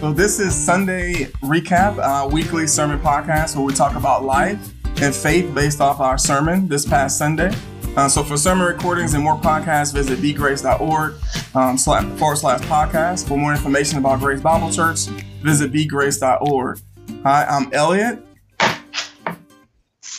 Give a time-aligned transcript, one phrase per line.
[0.00, 5.12] So this is Sunday Recap, uh, weekly sermon podcast where we talk about life and
[5.12, 7.52] faith based off our sermon this past Sunday.
[7.96, 11.14] Uh, so for sermon recordings and more podcasts, visit bgrace.org
[11.56, 13.26] um, slash, forward slash podcast.
[13.26, 15.06] For more information about Grace Bible Church,
[15.42, 16.78] visit bgrace.org.
[17.24, 18.24] Hi, I'm Elliot.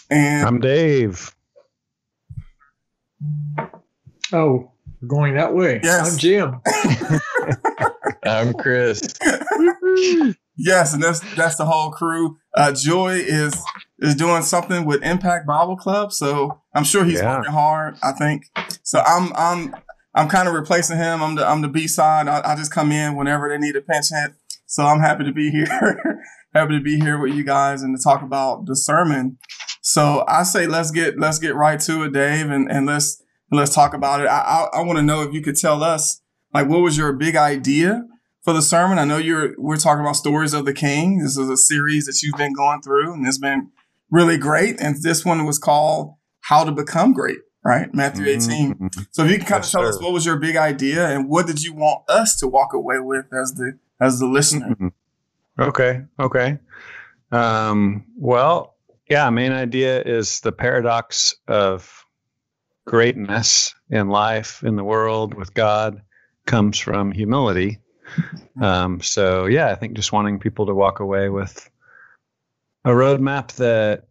[0.09, 1.33] And I'm Dave.
[4.33, 5.79] Oh, we're going that way.
[5.81, 6.11] Yes.
[6.11, 6.59] I'm Jim.
[8.29, 9.01] I'm Chris.
[10.57, 12.37] yes, and that's that's the whole crew.
[12.55, 13.53] Uh, Joy is
[13.99, 17.37] is doing something with Impact Bible Club, so I'm sure he's Yeah.
[17.37, 17.97] working hard.
[18.03, 18.45] I think
[18.83, 18.99] so.
[18.99, 19.75] I'm I'm
[20.15, 21.21] I'm kind of replacing him.
[21.21, 22.27] I'm the I'm the B side.
[22.27, 24.33] I, I just come in whenever they need a pinch hit.
[24.65, 26.21] So I'm happy to be here.
[26.53, 29.37] happy to be here with you guys and to talk about the sermon.
[29.81, 33.73] So I say let's get let's get right to it, Dave, and and let's let's
[33.73, 34.27] talk about it.
[34.27, 34.39] I
[34.73, 36.21] I, I want to know if you could tell us
[36.53, 38.03] like what was your big idea
[38.43, 38.97] for the sermon.
[38.99, 41.19] I know you're we're talking about stories of the king.
[41.19, 43.71] This is a series that you've been going through, and it's been
[44.09, 44.79] really great.
[44.79, 48.75] And this one was called "How to Become Great." Right, Matthew 18.
[48.75, 49.07] Mhm.
[49.11, 51.27] So if you can kind of Yes, tell us what was your big idea and
[51.27, 54.75] what did you want us to walk away with as the as the listener?
[54.79, 54.91] Mhm.
[55.59, 56.05] Okay.
[56.17, 56.57] Okay.
[57.33, 58.75] Um, well,
[59.09, 62.05] yeah, main idea is the paradox of
[62.85, 66.01] greatness in life, in the world, with God
[66.45, 67.79] comes from humility.
[68.61, 71.69] Um, so, yeah, I think just wanting people to walk away with
[72.83, 74.03] a roadmap that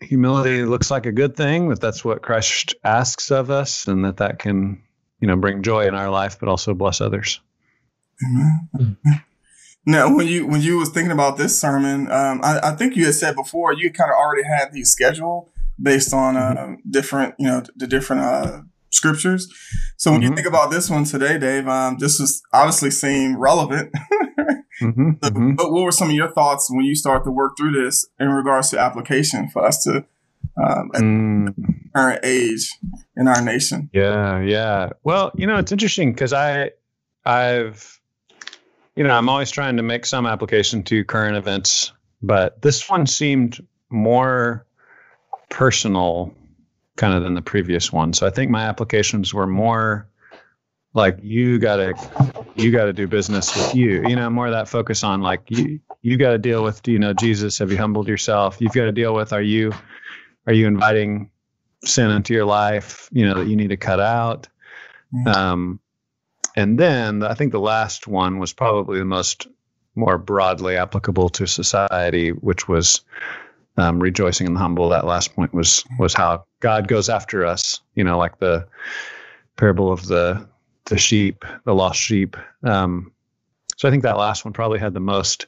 [0.00, 4.18] humility looks like a good thing, that that's what Christ asks of us, and that
[4.18, 4.82] that can,
[5.20, 7.40] you know, bring joy in our life, but also bless others.
[8.22, 8.98] Amen.
[9.86, 13.04] Now, when you when you was thinking about this sermon, um, I, I think you
[13.04, 17.46] had said before you kind of already had the schedule based on uh, different, you
[17.46, 18.62] know, the different uh,
[18.94, 19.52] scriptures.
[19.96, 20.36] So when you Mhm.
[20.36, 23.92] think about this one today, Dave, um, this is obviously seem relevant.
[24.80, 27.72] hmm So, But what were some of your thoughts when you start to work through
[27.84, 30.04] this in regards to application for us to
[30.56, 31.54] um, at Mm,
[31.94, 32.70] current age
[33.16, 33.90] in our nation?
[33.92, 34.90] yeah, yeah.
[35.02, 36.70] Well, you know, it's interesting because I,
[37.24, 38.00] I've,
[38.96, 43.06] you know, I'm always trying to make some application to current events, but this one
[43.06, 44.66] seemed more
[45.50, 46.34] personal,
[46.96, 48.12] kind of than the previous one.
[48.12, 50.08] So I think my applications were more
[50.92, 51.94] like you gotta,
[52.54, 54.06] you gotta do business with you.
[54.08, 56.82] You know, more of that focus on like you, you got to deal with.
[56.82, 57.58] Do you know Jesus?
[57.58, 58.58] Have you humbled yourself?
[58.60, 59.32] You've got to deal with.
[59.32, 59.72] Are you,
[60.46, 61.30] are you inviting
[61.84, 63.08] sin into your life?
[63.10, 64.48] You know that you need to cut out.
[65.26, 65.80] Um,
[66.56, 69.46] and then I think the last one was probably the most
[69.94, 73.02] more broadly applicable to society, which was
[73.76, 74.88] um, rejoicing in the humble.
[74.90, 77.80] That last point was was how God goes after us.
[77.94, 78.66] You know, like the
[79.56, 80.46] parable of the
[80.86, 82.36] the sheep, the lost sheep.
[82.62, 83.12] Um,
[83.76, 85.46] so I think that last one probably had the most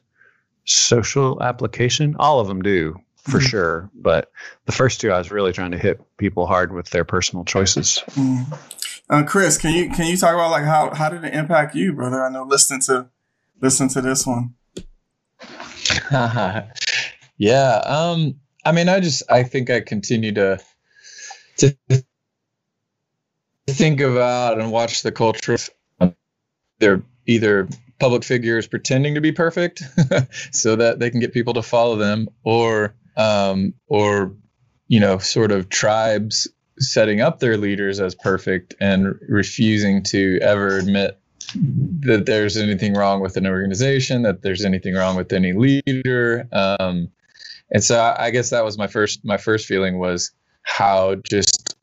[0.65, 2.17] social application.
[2.19, 3.49] All of them do for Mhm.
[3.49, 4.31] sure, but
[4.67, 8.03] the first two I was really trying to hit people hard with their personal choices.
[8.11, 8.59] Mm.
[9.11, 11.93] Uh, Chris, can you can you talk about like how how did it impact you,
[11.93, 12.25] brother?
[12.25, 13.09] I know listening to
[13.61, 14.55] listen to this one.
[17.39, 17.83] yeah.
[17.85, 18.37] Um.
[18.65, 20.59] I mean, I just I think I continue to
[21.59, 21.77] to
[23.69, 25.57] think about and watch the culture.
[26.79, 29.83] They're either public figures pretending to be perfect
[30.53, 34.35] so that they can get people to follow them, or um, or
[34.89, 36.49] you know, sort of tribes
[36.79, 41.19] setting up their leaders as perfect and refusing to ever admit
[42.01, 46.47] that there's anything wrong with an organization, that there's anything wrong with any leader.
[46.53, 47.09] Um,
[47.71, 50.33] and so I, guess that was my first my first feeling was
[50.63, 51.77] how just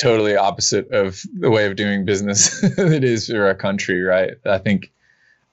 [0.00, 4.34] totally opposite of the way of doing business it is for our country, right?
[4.46, 4.90] I think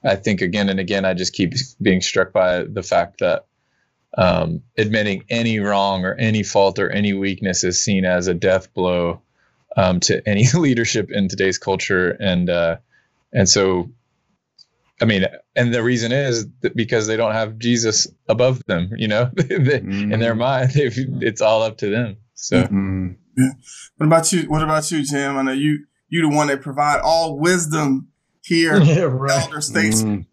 [0.04, 3.46] I think again and again I just keep being struck by the fact that
[4.16, 8.72] um, admitting any wrong or any fault or any weakness is seen as a death
[8.72, 9.20] blow
[9.76, 12.76] um, to any leadership in today's culture, and uh,
[13.32, 13.90] and so,
[15.00, 19.08] I mean, and the reason is that because they don't have Jesus above them, you
[19.08, 22.16] know, They- in their mind, it's all up to them.
[22.34, 23.16] So Mm.
[23.98, 24.42] What about you?
[24.48, 25.36] What about you, Jim?
[25.36, 28.08] I know you you the one that provide all wisdom
[28.42, 28.80] here.
[28.82, 29.42] yeah, right.
[29.42, 30.24] Elder States, Mm.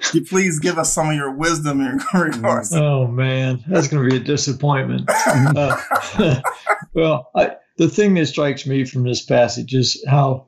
[0.00, 2.70] Can you please give us some of your wisdom in regards.
[2.70, 5.08] to Oh man, that's going to be a disappointment.
[5.08, 6.40] Uh,
[6.94, 10.47] well, I, the thing that strikes me from this passage is how,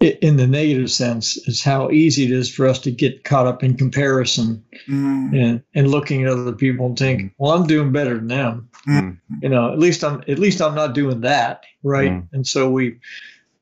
[0.00, 3.62] in the negative sense, is how easy it is for us to get caught up
[3.64, 8.14] in comparison Mm, and, and looking at other people and think, well, I'm doing better
[8.14, 8.68] than them.
[8.88, 9.18] Mm.
[9.42, 12.12] You know, at least I'm at least I'm not doing that, right?
[12.12, 12.28] Mm.
[12.32, 12.94] And so we,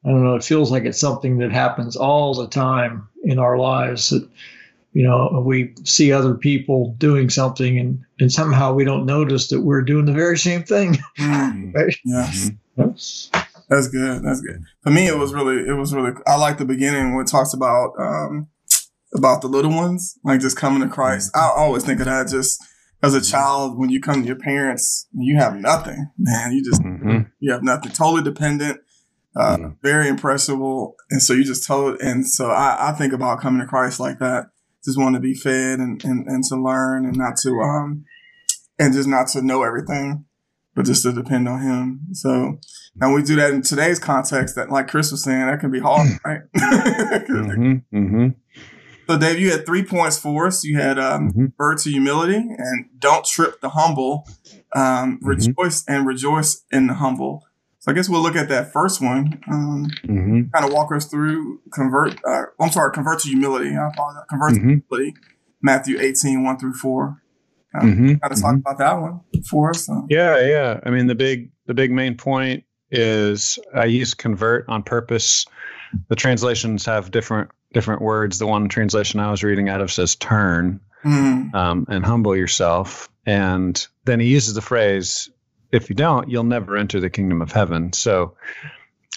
[0.04, 3.58] I don't know, it feels like it's something that happens all the time in our
[3.58, 4.28] lives that
[4.92, 9.60] you know, we see other people doing something and, and somehow we don't notice that
[9.60, 10.96] we're doing the very same thing.
[11.18, 11.96] Mm, Right?
[12.04, 12.50] yes.
[12.78, 13.45] Mhm.
[13.68, 14.22] That's good.
[14.22, 14.62] That's good.
[14.82, 16.12] For me, it was really, it was really.
[16.26, 18.48] I like the beginning when it talks about um
[19.14, 21.30] about the little ones, like just coming to Christ.
[21.34, 22.62] I always think of that just
[23.02, 26.52] as a child when you come to your parents, you have nothing, man.
[26.52, 27.30] You just Mhm.
[27.40, 27.92] you have nothing.
[27.92, 28.80] Totally dependent,
[29.34, 29.76] uh, Mhm.
[29.82, 32.00] very impressionable, and so you just told.
[32.00, 34.46] And so I, I think about coming to Christ like that.
[34.84, 38.04] Just want to be fed and, and and to learn and not to um
[38.78, 40.24] and just not to know everything,
[40.76, 42.00] but just to depend on Him.
[42.12, 42.58] So.
[43.00, 45.80] And we do that in today's context that like Chris was saying, that can be
[45.80, 46.40] hard, right?
[47.28, 47.82] Mhm.
[47.92, 48.34] Mhm.
[49.08, 50.64] so Dave, you had three points for us.
[50.64, 51.56] You had um Mhm.
[51.56, 54.26] bird to humility and don't trip the humble,
[54.74, 55.28] um, Mhm.
[55.28, 57.44] rejoice and rejoice in the humble.
[57.80, 59.38] So I guess we'll look at that first one.
[59.48, 60.50] Um, Mhm.
[60.52, 62.18] kind of walk us through convert.
[62.26, 63.76] Uh, I'm sorry, convert to humility.
[63.76, 64.24] I apologize.
[64.28, 64.82] Convert to Mhm.
[64.90, 65.14] humility.
[65.62, 67.20] Matthew 18, 1 through 4.
[67.74, 68.20] Mhm.
[68.20, 69.20] Kind of talk about that one
[69.50, 69.88] for us.
[69.88, 70.80] Uh, Yeah, yeah.
[70.84, 75.46] I mean, the big the big main point is I use convert on purpose.
[76.08, 78.38] The translations have different different words.
[78.38, 83.08] The one translation I was reading out of says turn mm, um, and humble yourself,
[83.24, 85.30] and then he uses the phrase,
[85.72, 88.36] "If you don't, you'll never enter the kingdom of heaven." So.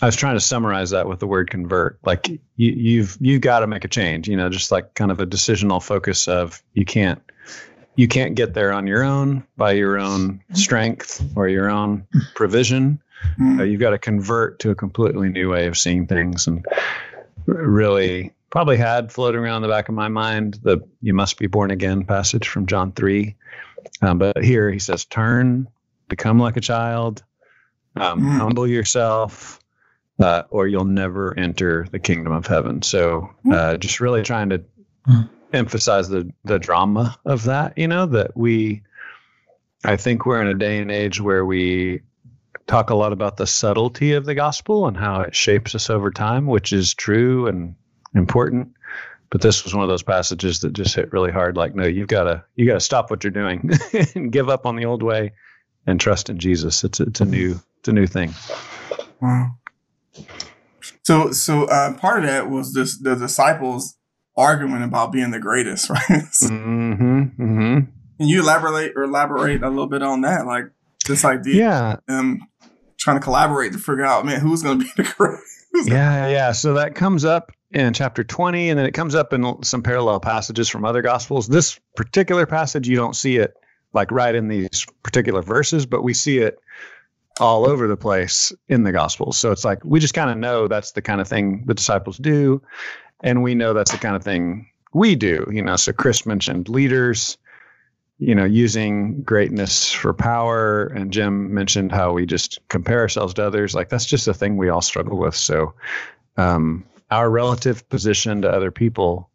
[0.02, 2.00] I was trying to summarize that with the word convert.
[2.06, 2.40] Like you,
[2.72, 4.30] you've you got to make a change.
[4.30, 7.22] You know, just like kind of a decisional focus of you can't
[8.00, 13.02] you can't get there on your own by your own strength or your own provision.
[13.40, 16.66] Mm, Uh, you've got to convert to a completely new way of seeing things, and
[17.46, 21.72] really probably had floating around the back of my mind the "you must be born
[21.72, 23.36] again" passage from John three.
[24.02, 25.68] Um, but here he says, "Turn,
[26.08, 27.24] become like a child,
[27.96, 28.38] um, Mm.
[28.38, 29.60] humble yourself."
[30.20, 32.82] Uh, or you'll never enter the kingdom of heaven.
[32.82, 34.62] So, uh, just really trying to
[35.08, 35.30] Mm.
[35.54, 37.78] emphasize the the drama of that.
[37.78, 38.82] You know that we,
[39.86, 42.02] I think we're in a day and age where we
[42.70, 46.12] talk a lot about the subtlety of the gospel and how it shapes us over
[46.12, 47.76] time, which is true and
[48.14, 48.74] important.
[49.32, 51.58] But this was one of those passages that just hit really hard.
[51.58, 53.72] Like, no, you've got to you got to stop what you're doing
[54.16, 55.34] and give up on the old way
[55.86, 56.84] and trust in Jesus.
[56.84, 58.34] It's a, it's a new it's a new thing.
[59.20, 59.56] Wow.
[61.04, 63.98] So, so uh, part of that was this the disciples
[64.38, 66.02] arguing about being the greatest, right?
[66.10, 67.80] Mm-hmm, mm-hmm.
[68.18, 70.46] Can you elaborate or elaborate a little bit on that?
[70.46, 70.66] Like
[71.08, 72.49] this idea Yeah, them
[73.00, 75.60] trying to collaborate to figure out, man, who's going to be the greatest?
[75.88, 76.52] yeah, yeah.
[76.52, 80.20] So that comes up in chapter 20, and then it comes up in some parallel
[80.20, 81.48] passages from other gospels.
[81.48, 83.54] This particular passage, you don't see it
[83.94, 86.60] like right in these particular verses, but we see it
[87.40, 89.38] all over the place in the gospels.
[89.38, 92.18] So it's like we just kind of know that's the kind of thing the disciples
[92.18, 92.62] do,
[93.24, 95.48] and we know that's the kind of thing we do.
[95.52, 97.38] You know, so Chris mentioned leaders.
[98.22, 103.46] You know, using greatness for power, and Jim mentioned how we just compare ourselves to
[103.48, 103.74] others.
[103.74, 105.36] Like that's just a thing we all struggle with.
[105.36, 105.74] So,
[106.36, 109.30] um, our relative position to other people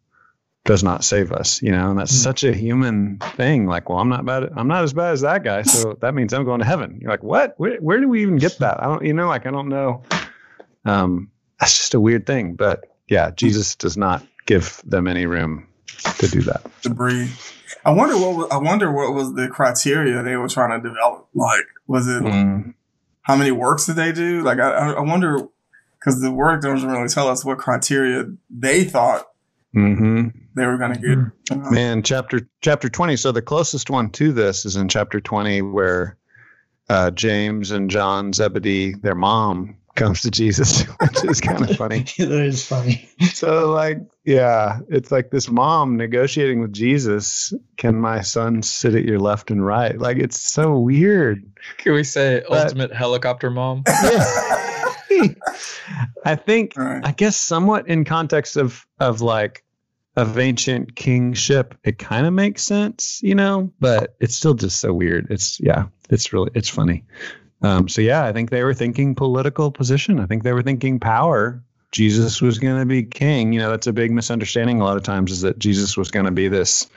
[0.65, 2.23] does not save us, you know, and that's Mm.
[2.23, 3.65] such a human thing.
[3.67, 4.49] Like, well, I'm not bad.
[4.55, 6.97] I'm not as bad as that guy, so that means I'm going to heaven.
[7.01, 7.53] You're like, what?
[7.57, 8.81] Where, where do we even get that?
[8.81, 10.03] I don't, you know, like I don't know.
[10.85, 11.29] Um,
[11.59, 15.67] that's just a weird thing, but yeah, Jesus does not give them any room
[16.19, 16.61] to do that.
[16.83, 17.31] to breathe.
[17.85, 21.27] I wonder what was, I wonder what was the criteria they were trying to develop.
[21.33, 22.73] Like, was it Mm.
[23.23, 24.41] how many works did they do?
[24.41, 25.39] Like, I, I I wonder
[25.99, 29.25] because the work doesn't really tell us what criteria they thought
[29.73, 31.57] hmm they were going to get.
[31.57, 33.17] Uh, Man, chapter chapter twenty.
[33.17, 36.17] So the closest one to this is in chapter twenty, where
[36.87, 41.99] uh, James and John Zebedee, their mom, comes to Jesus, which is kind of funny.
[42.17, 43.09] that is funny.
[43.33, 47.53] So, like, yeah, it's like this mom negotiating with Jesus.
[47.77, 49.97] Can my son sit at your left and right?
[49.97, 51.43] Like, it's so weird.
[51.77, 53.83] Can we say But- ultimate helicopter mom?
[55.07, 55.27] Yeah.
[56.25, 57.05] I think Right.
[57.05, 59.63] I guess somewhat in context of of like
[60.17, 64.93] of ancient kingship, it kind of makes sense, you know, but it's still just so
[64.93, 65.27] weird.
[65.29, 67.05] It's yeah, it's really it's funny.
[67.65, 70.19] Um, so yeah, I think they were thinking political position.
[70.19, 71.63] I think they were thinking power.
[71.91, 73.53] Jesus was going to be king.
[73.53, 76.25] You know, that's a big misunderstanding a lot of times is that Jesus was going
[76.25, 76.87] to be this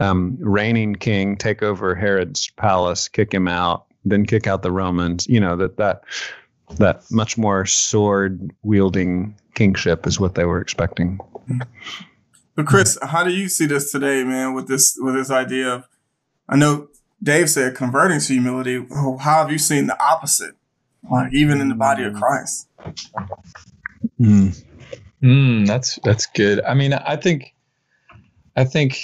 [0.00, 5.26] um, reigning king, take over Herod's palace, kick him out, then kick out the Romans.
[5.28, 6.02] You know that that
[6.76, 11.20] that much more sword wielding kingship is what they were expecting.
[12.54, 14.52] But Chris, how do you see this today, man?
[14.52, 15.88] With this with this idea of,
[16.48, 16.88] I know
[17.22, 18.84] Dave said converting to humility.
[18.90, 20.54] Oh, how have you seen the opposite?
[21.10, 22.68] Like even in the body of Christ.
[24.20, 26.60] Mm, that's that's good.
[26.62, 27.54] I mean, I think
[28.56, 28.98] I think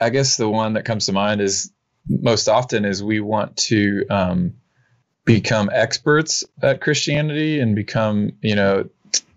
[0.00, 1.72] I guess the one that comes to mind is
[2.08, 4.54] most often is we want to um,
[5.24, 8.88] become experts at Christianity and become you know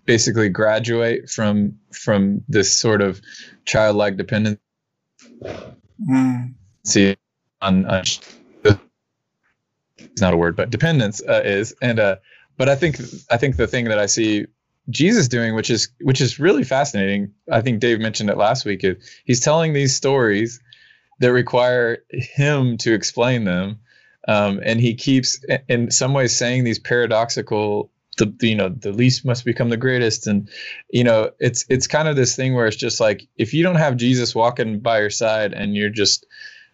[0.06, 3.20] basically graduate from from this sort of
[3.64, 4.60] childlike dependency
[6.08, 6.54] Mm.
[7.60, 8.04] On, on
[9.98, 12.16] it's not a word but dependence uh, is and uh
[12.56, 13.00] but i think
[13.30, 14.46] i think the thing that i see
[14.90, 18.84] jesus doing which is which is really fascinating i think dave mentioned it last week
[18.84, 20.60] is he's telling these stories
[21.20, 23.78] that require him to explain them
[24.26, 29.24] um, and he keeps in some ways saying these paradoxical the you know the least
[29.24, 30.50] must become the greatest and
[30.90, 33.76] you know it's it's kind of this thing where it's just like if you don't
[33.76, 36.26] have jesus walking by your side and you're just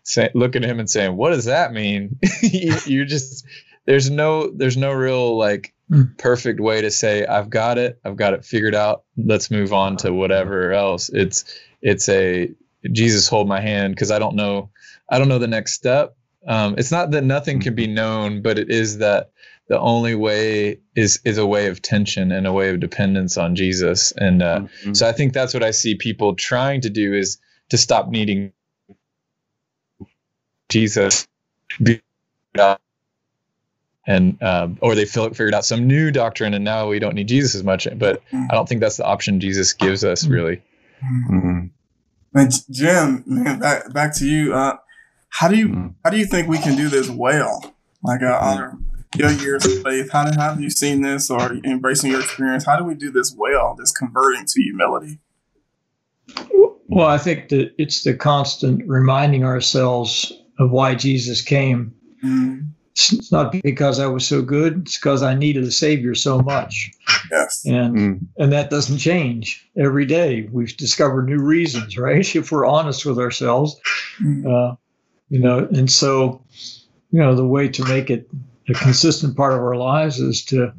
[0.04, 2.18] say, looking at him and saying what does that mean?
[2.42, 3.46] You, you're just
[3.86, 6.16] there's no there's no real like Mm.
[6.16, 8.00] perfect way to say i've got it.
[8.06, 9.04] I've got it figured out.
[9.18, 11.10] Let's move on to whatever else.
[11.12, 11.44] It's
[11.82, 12.50] it's a
[12.90, 14.70] jesus hold my hand because i don't know
[15.10, 16.16] i don't know the next step.
[16.48, 19.30] Um, it's not that nothing can be known but it is that
[19.68, 23.54] the only way is is a way of tension and a way of dependence on
[23.54, 24.10] jesus.
[24.16, 24.96] And uh, Mhm.
[24.96, 28.52] so I think that's what I see people trying to do is to stop needing
[30.74, 31.28] Jesus,
[34.06, 37.54] and um, or they figured out some new doctrine, and now we don't need Jesus
[37.54, 37.86] as much.
[37.96, 40.62] But I don't think that's the option Jesus gives us really.
[41.30, 41.70] Mhm.
[42.34, 44.52] And Jim, man, back back to you.
[44.52, 44.76] Uh,
[45.28, 45.94] how do you Mhm.
[46.02, 47.74] how do you think we can do this well?
[48.02, 48.76] Like uh, our
[49.16, 52.66] your years of faith, how, do, how have you seen this or embracing your experience?
[52.66, 53.76] How do we do this well?
[53.78, 55.20] This converting to humility.
[56.88, 61.92] Well, I think that it's the constant reminding ourselves of why Jesus came.
[62.24, 66.40] Mm, It's not because I was so good, it's because I needed a savior so
[66.40, 66.90] much.
[67.30, 67.64] yes.
[67.66, 68.20] And Mm.
[68.38, 70.48] and that doesn't change every day.
[70.52, 72.36] We've discovered new reasons, right?
[72.36, 73.76] If we're honest with ourselves,
[74.22, 74.76] Mm, uh,
[75.28, 75.66] you know.
[75.74, 76.40] And so,
[77.10, 78.28] you know, the way to make it
[78.68, 80.72] a consistent part of our lives is to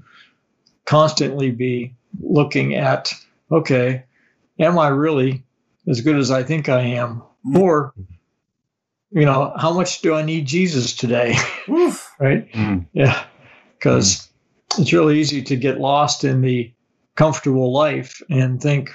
[0.86, 3.12] constantly be looking at,
[3.52, 4.04] okay,
[4.60, 5.44] am I really
[5.88, 7.60] as good as I think I am, Mm.
[7.60, 7.94] or
[9.12, 11.36] you know, how much do I need Jesus today,
[12.20, 12.52] right?
[12.54, 12.86] Mm.
[12.94, 13.26] Yeah,
[13.78, 14.30] because
[14.78, 16.72] it's really easy to get lost in the
[17.16, 18.92] comfortable life and think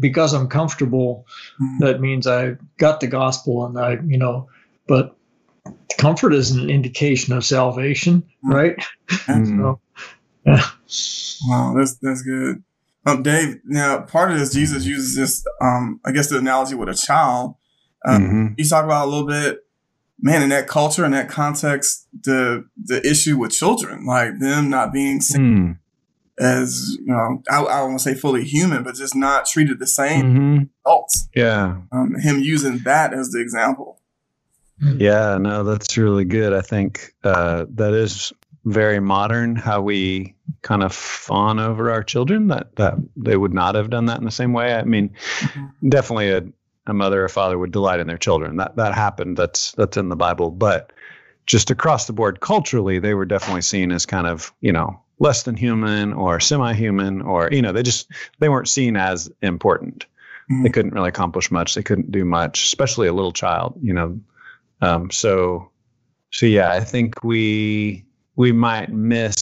[0.00, 1.26] because I'm comfortable,
[1.60, 4.48] Mm, that means I got the gospel and I, you know,
[4.86, 5.16] but
[5.98, 8.54] comfort is an indication of salvation, Mm.
[8.54, 8.76] right?
[9.26, 9.46] Mm.
[9.46, 9.80] So,
[10.46, 10.62] yeah.
[11.48, 12.62] Wow, that's that's good.
[13.06, 16.88] Um, Dave, now part of this, Jesus uses this, um, I guess the analogy with
[16.88, 17.54] a child.
[18.08, 18.54] Um, Mhm.
[18.58, 19.58] you talk about a little bit,
[20.20, 24.92] man, in that culture, in that context, the the issue with children, like them not
[24.92, 25.78] being seen Mm.
[26.44, 29.78] as, you know, I, I don't want to say fully human, but just not treated
[29.78, 30.68] the same Mhm.
[30.86, 31.28] adults.
[31.34, 31.76] Yeah.
[31.92, 34.00] Um, him using that as the example.
[34.80, 36.52] Yeah, no, that's really good.
[36.52, 38.32] I think uh, that is
[38.64, 43.74] very modern how we kind of fawn over our children that that they would not
[43.74, 44.74] have done that in the same way.
[44.74, 45.10] I mean,
[45.88, 46.42] definitely a,
[46.88, 48.56] a mother or father would delight in their children.
[48.56, 49.36] That that happened.
[49.36, 50.92] That's that's in the Bible, but
[51.46, 55.44] just across the board culturally, they were definitely seen as kind of, you know, less
[55.44, 60.04] than human or semi-human or, you know, they just they weren't seen as important
[60.62, 61.74] they couldn't really accomplish much.
[61.74, 64.18] They couldn't do much, especially a little child, you know.
[64.80, 65.70] Um, so,
[66.30, 68.04] so yeah, I think we
[68.36, 69.36] we might miss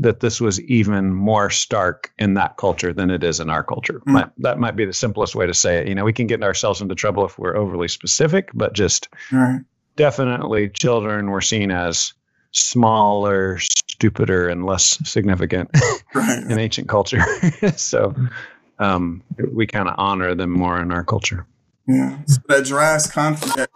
[0.00, 4.00] that this was even more stark in that culture than it is in our culture.
[4.06, 4.12] Mm.
[4.12, 5.88] Might, that might be the simplest way to say it.
[5.88, 9.60] You know, we can get ourselves into trouble if we're overly specific, but just Right.
[9.96, 12.14] definitely children were seen as
[12.52, 15.70] smaller, stupider, and less significant
[16.14, 16.42] Right.
[16.44, 17.22] in ancient culture.
[17.76, 18.14] so
[18.78, 21.46] um, we kind of honor them more in our culture.
[21.86, 22.16] Yeah.
[22.26, 23.70] So that drastic conflict.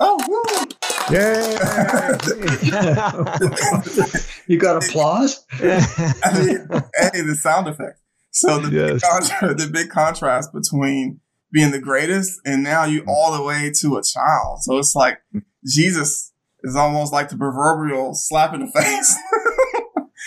[0.00, 0.68] Oh, woo.
[4.48, 5.44] you got applause?
[5.52, 5.56] I
[6.34, 8.00] mean, hey, the sound effect.
[8.30, 11.20] So the, big contra- the big contrast between
[11.52, 13.08] being the greatest and now you mm-hmm.
[13.08, 14.62] all the way to a child.
[14.62, 15.38] So it's like mm-hmm.
[15.66, 19.16] Jesus is almost like the proverbial slap in the face.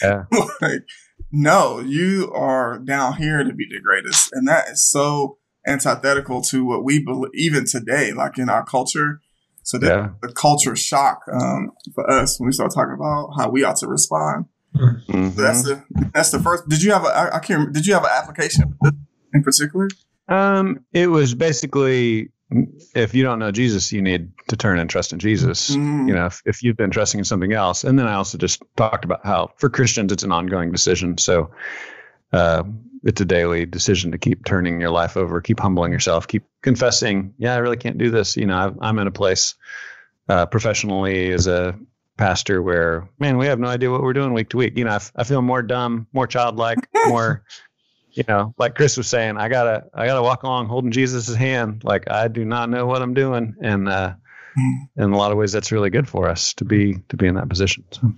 [0.01, 0.25] Yeah.
[0.61, 0.85] like,
[1.31, 4.31] no, you are down here to be the greatest.
[4.33, 9.21] And that is so antithetical to what we believe even today, like in our culture.
[9.69, 10.09] So that yeah.
[10.23, 13.87] the culture shock um, for us when we start talking about how we ought to
[13.87, 14.45] respond.
[14.75, 15.35] Mhm.
[15.35, 16.67] So that's the that's the first.
[16.67, 17.09] Did you have a?
[17.09, 17.49] I, I can't.
[17.49, 18.75] remember, Did you have an application
[19.31, 19.87] in particular?
[20.27, 22.31] Um, it was basically
[22.95, 25.75] if you don't know Jesus, you need to turn and trust in Jesus.
[25.75, 28.39] Mm, You know, if, if you've been trusting in something else, and then I also
[28.39, 31.19] just talked about how for Christians it's an ongoing decision.
[31.19, 31.51] So,
[32.33, 32.63] uh,
[33.03, 37.33] it's a daily decision to keep turning your life over, keep humbling yourself, keep confessing.
[37.37, 38.35] Yeah, I really can't do this.
[38.35, 39.55] You know, I've, I'm in a place
[40.27, 41.77] uh, professionally as a
[42.17, 44.77] pastor where, man, we have no idea what we're doing week to week.
[44.77, 47.43] You know, I, I feel more dumb, more childlike, more,
[48.11, 51.83] you know, like Chris was saying, I gotta, I gotta walk along holding Jesus's hand.
[51.83, 54.15] Like I do not know what I'm doing, and uh,
[54.97, 57.35] in a lot of ways, that's really good for us to be to be in
[57.35, 57.85] that position.
[57.91, 58.11] So.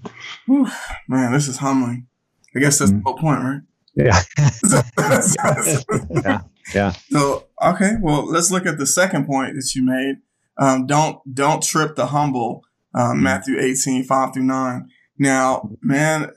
[1.07, 2.07] Man, this is humbling.
[2.55, 3.03] I guess that's mm.
[3.03, 3.61] the whole point, right?
[3.95, 4.21] Yeah.
[6.23, 6.41] yeah.
[6.73, 6.91] Yeah.
[7.09, 10.17] So okay, well, let's look at the second point that you made.
[10.57, 12.63] Um, don't don't trip the humble.
[12.93, 13.23] Um, mm-hmm.
[13.23, 14.89] Matthew 18, 5 through 9.
[15.17, 16.31] Now, man,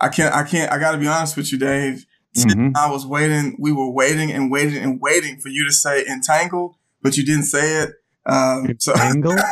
[0.00, 2.06] I can't I can't I gotta be honest with you, Dave.
[2.36, 2.76] Mm-hmm.
[2.76, 6.76] I was waiting, we were waiting and waiting and waiting for you to say entangled,
[7.02, 7.94] but you didn't say it.
[8.26, 9.40] Um, entangled?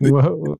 [0.00, 0.58] So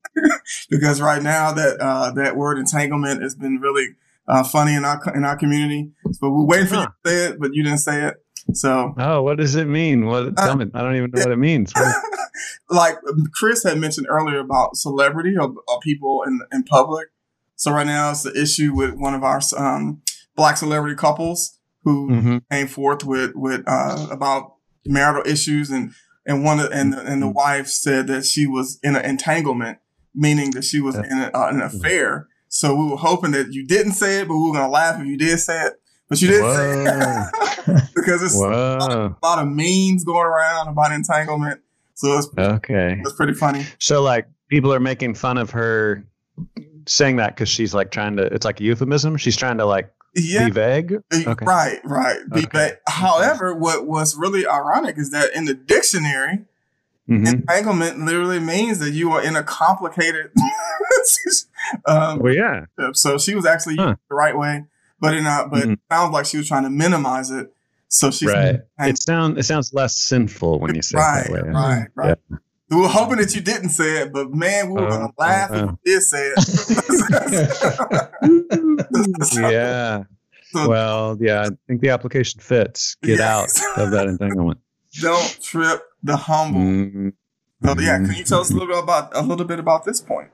[0.71, 3.95] because right now that uh, that word entanglement has been really
[4.29, 5.91] uh, funny in our in our community.
[6.21, 6.81] But we're waiting for huh.
[6.83, 8.15] you to say it, but you didn't say it.
[8.55, 10.07] So oh, what does it mean?
[10.07, 10.67] What tell uh, me?
[10.75, 11.73] I don't even know what it means.
[12.71, 12.97] like
[13.35, 17.09] Chris had mentioned earlier about celebrity or, or, people in in public.
[17.57, 20.03] So right now it's the issue with one of our um,
[20.37, 22.39] black celebrity couples who mm-hmm.
[22.51, 24.55] came forth with with uh, about
[24.87, 25.93] marital issues and
[26.25, 27.35] and one of, and and the mm-hmm.
[27.35, 29.79] wife said that she was in an entanglement,
[30.15, 32.29] meaning that she was in a, uh, an affair.
[32.49, 35.07] So we were hoping that you didn't say it, but we were gonna laugh if
[35.07, 35.75] you did say it.
[36.09, 36.57] But you didn't Whoa.
[36.57, 41.61] say it because it's a lot, of, a lot, of, memes going around about entanglement.
[41.95, 42.97] So it's okay.
[43.01, 43.67] It's pretty funny.
[43.79, 46.05] So like people are making fun of her
[46.87, 48.25] saying that because she's like trying to.
[48.25, 49.19] It's like a euphemism.
[49.19, 50.47] She's trying to like yeah.
[50.47, 50.97] be vague.
[51.13, 51.45] Okay.
[51.45, 52.21] Right, right.
[52.33, 52.49] Be okay.
[52.53, 52.77] vague.
[52.89, 56.47] However, what was really ironic is that in the dictionary,
[57.09, 57.27] mm-hmm.
[57.27, 60.31] entanglement literally means that you are in a complicated.
[61.87, 62.67] um, well, yeah.
[62.93, 63.97] So she was actually huh.
[64.09, 64.65] the right way,
[65.01, 65.73] but in a, but mm-hmm.
[65.73, 67.53] it sounds like she was trying to minimize it.
[67.89, 68.61] So she's right.
[68.81, 71.51] It sounds it sounds less sinful when you say right, it that way.
[71.51, 72.19] Right, right.
[72.31, 72.37] Yeah.
[72.71, 75.51] We were hoping that you didn't say it, but man, we were gonna oh, laugh
[75.51, 76.39] if you did say it.
[79.53, 80.05] yeah.
[80.51, 82.97] So, well, yeah, I think the application fits.
[83.03, 83.63] Get yes.
[83.77, 84.59] out of that entanglement.
[84.99, 86.61] Don't trip the humble.
[86.61, 87.09] Mm-hmm.
[87.65, 90.01] So yeah, can you tell us a little bit about a little bit about this
[90.01, 90.31] point?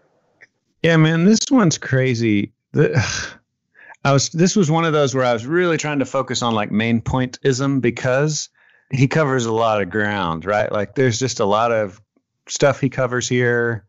[0.83, 2.53] Yeah, man, this one's crazy.
[2.73, 2.95] The,
[4.05, 6.55] I was this was one of those where I was really trying to focus on
[6.55, 8.51] like main pointism because
[8.91, 10.71] he covers a lot of ground, right?
[10.71, 12.01] Like there's just a lot of
[12.47, 13.85] stuff he covers here.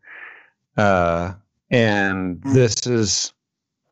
[0.76, 1.34] Uh,
[1.70, 2.54] and mm.
[2.54, 3.32] this is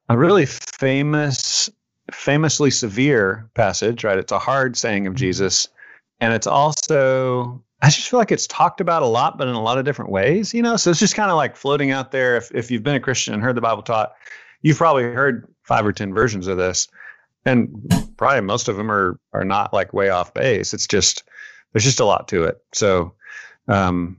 [0.09, 1.71] a really famous,
[2.13, 4.19] famously severe passage, right?
[4.19, 5.19] It's a hard saying of mm-hmm.
[5.19, 5.69] Jesus.
[6.21, 9.63] And it's also, I just feel like it's talked about a lot, but in a
[9.63, 10.79] lot of different ways, you know?
[10.79, 12.35] So it's just kind of like floating out there.
[12.39, 14.15] If, if you've been a Christian and heard the Bible taught,
[14.63, 16.89] you've probably heard five or 10 versions of this.
[17.45, 17.69] And
[18.17, 20.73] probably most of them are, are not like way off base.
[20.73, 21.25] It's just,
[21.75, 22.57] there's just a lot to it.
[22.73, 23.13] So,
[23.69, 24.17] um,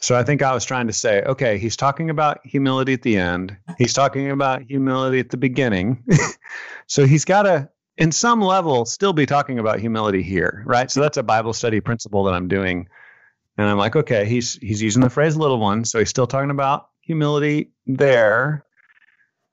[0.00, 3.18] so I think I was trying to say, okay, he's talking about humility at the
[3.18, 3.54] end.
[3.76, 6.02] He's talking about humility at the beginning.
[6.86, 10.90] so he's got to, in some level, still be talking about humility here, right?
[10.90, 12.88] So that's a Bible study principle that I'm doing.
[13.58, 16.50] And I'm like, okay, he's he's using the phrase little one, so he's still talking
[16.50, 18.64] about humility there.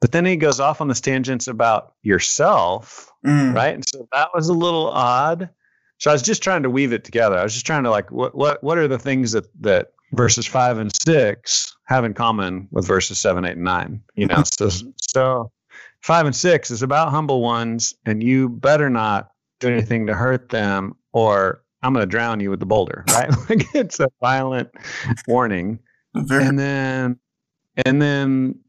[0.02, 3.54] But then he goes off on this tangents about yourself, mm.
[3.54, 3.76] right?
[3.76, 5.50] And so that was a little odd.
[5.98, 7.38] So I was just trying to weave it together.
[7.38, 10.46] I was just trying to like, what what what are the things that that verses
[10.46, 14.02] five and six have in common with verses seven, eight, and nine.
[14.16, 15.52] You know, so so
[16.02, 20.50] five and six is about humble ones, and you better not do anything to hurt
[20.50, 23.06] them, or I'm going to drown you with the boulder.
[23.10, 23.30] Right?
[23.50, 24.70] like it's a violent
[25.28, 25.80] warning.
[26.16, 27.20] Very- and then,
[27.86, 28.60] and then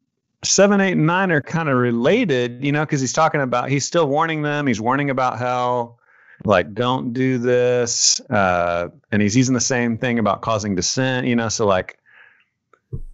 [0.45, 2.65] seven, eight, and nine are kind of related.
[2.65, 4.67] You know, because he's talking about he's still warning them.
[4.67, 6.01] He's warning about hell
[6.45, 11.37] like don't do this uh, and he's using the same thing about causing dissent you
[11.37, 11.99] know so like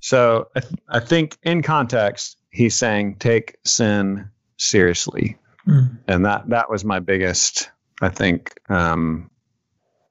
[0.01, 5.99] so I, th- I think in context he's saying take sin seriously mm.
[6.07, 9.31] and that that was my biggest i think um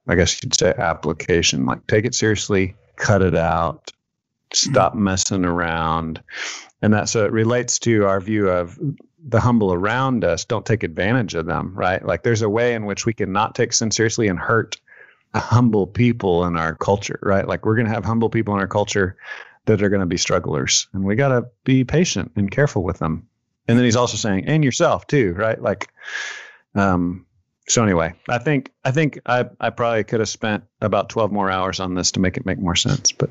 [0.06, 3.90] i guess you'd say application like take it seriously cut it out
[4.52, 4.98] stop mm.
[4.98, 6.22] messing around
[6.82, 8.78] and that so it relates to our view of
[9.28, 12.04] the humble around us don't take advantage of them, right?
[12.04, 14.76] Like there's a way in which we can not take sin seriously and hurt
[15.34, 17.46] humble people in our culture, right?
[17.46, 19.16] Like we're going to have humble people in our culture
[19.66, 22.98] that are going to be strugglers, and we got to be patient and careful with
[22.98, 23.26] them.
[23.66, 25.60] And then he's also saying, and yourself too, right?
[25.60, 25.88] Like,
[26.76, 27.25] um,
[27.68, 31.50] so anyway, I think I think I I probably could have spent about twelve more
[31.50, 33.12] hours on this to make it make more sense.
[33.12, 33.30] But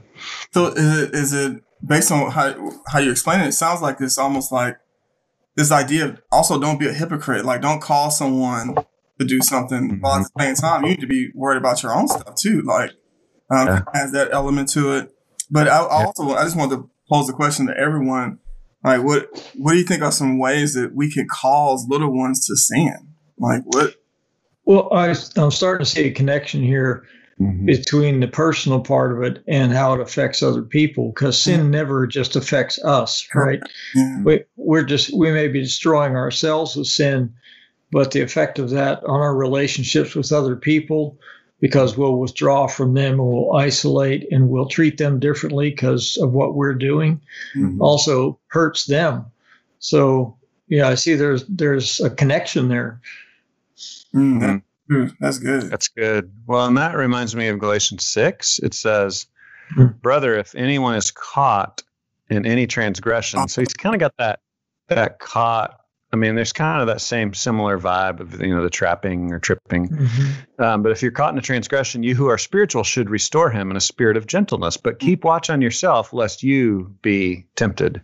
[0.52, 3.48] so is it is it based on how how you explain it?
[3.48, 4.78] It sounds like it's almost like
[5.56, 7.46] this idea of also don't be a hypocrite.
[7.46, 8.76] Like don't call someone
[9.20, 10.02] to do something mm-hmm.
[10.02, 12.62] while at the same time you need to be worried about your own stuff too.
[12.62, 12.92] Like
[13.50, 13.82] um, yeah.
[13.94, 15.12] has that element to it.
[15.50, 18.40] But I, I also I just want to pose the question to everyone.
[18.84, 22.46] Like what what do you think are some ways that we can cause little ones
[22.48, 23.14] to sin?
[23.38, 23.96] Like what?
[24.66, 27.06] Well, I, I'm starting to see a connection here
[27.40, 27.66] mm-hmm.
[27.66, 31.72] between the personal part of it and how it affects other people because sin mm-hmm.
[31.72, 33.62] never just affects us right
[33.96, 34.24] mm-hmm.
[34.24, 37.34] we, we're just we may be destroying ourselves with sin
[37.92, 41.18] but the effect of that on our relationships with other people
[41.62, 46.34] because we'll withdraw from them and we'll isolate and we'll treat them differently because of
[46.34, 47.20] what we're doing
[47.56, 47.82] mm-hmm.
[47.82, 49.26] also hurts them
[49.80, 53.00] so yeah i see there's there's a connection there
[54.14, 54.58] mm-hmm.
[54.90, 55.64] Hmm, that's good.
[55.64, 56.32] That's good.
[56.46, 58.60] Well, and that reminds me of Galatians 6.
[58.60, 59.26] It says,
[59.70, 59.88] hmm.
[60.02, 61.82] Brother, if anyone is caught
[62.30, 64.40] in any transgression, so he's kind of got that
[64.90, 65.80] that caught.
[66.14, 69.40] I mean, there's kind of that same similar vibe of you know the trapping or
[69.40, 69.90] tripping.
[69.90, 70.64] Mm-hmm.
[70.64, 73.72] Um, but if you're caught in a transgression, you who are spiritual should restore him
[73.72, 74.78] in a spirit of gentleness.
[74.78, 78.02] But keep watch on yourself, lest you be tempted.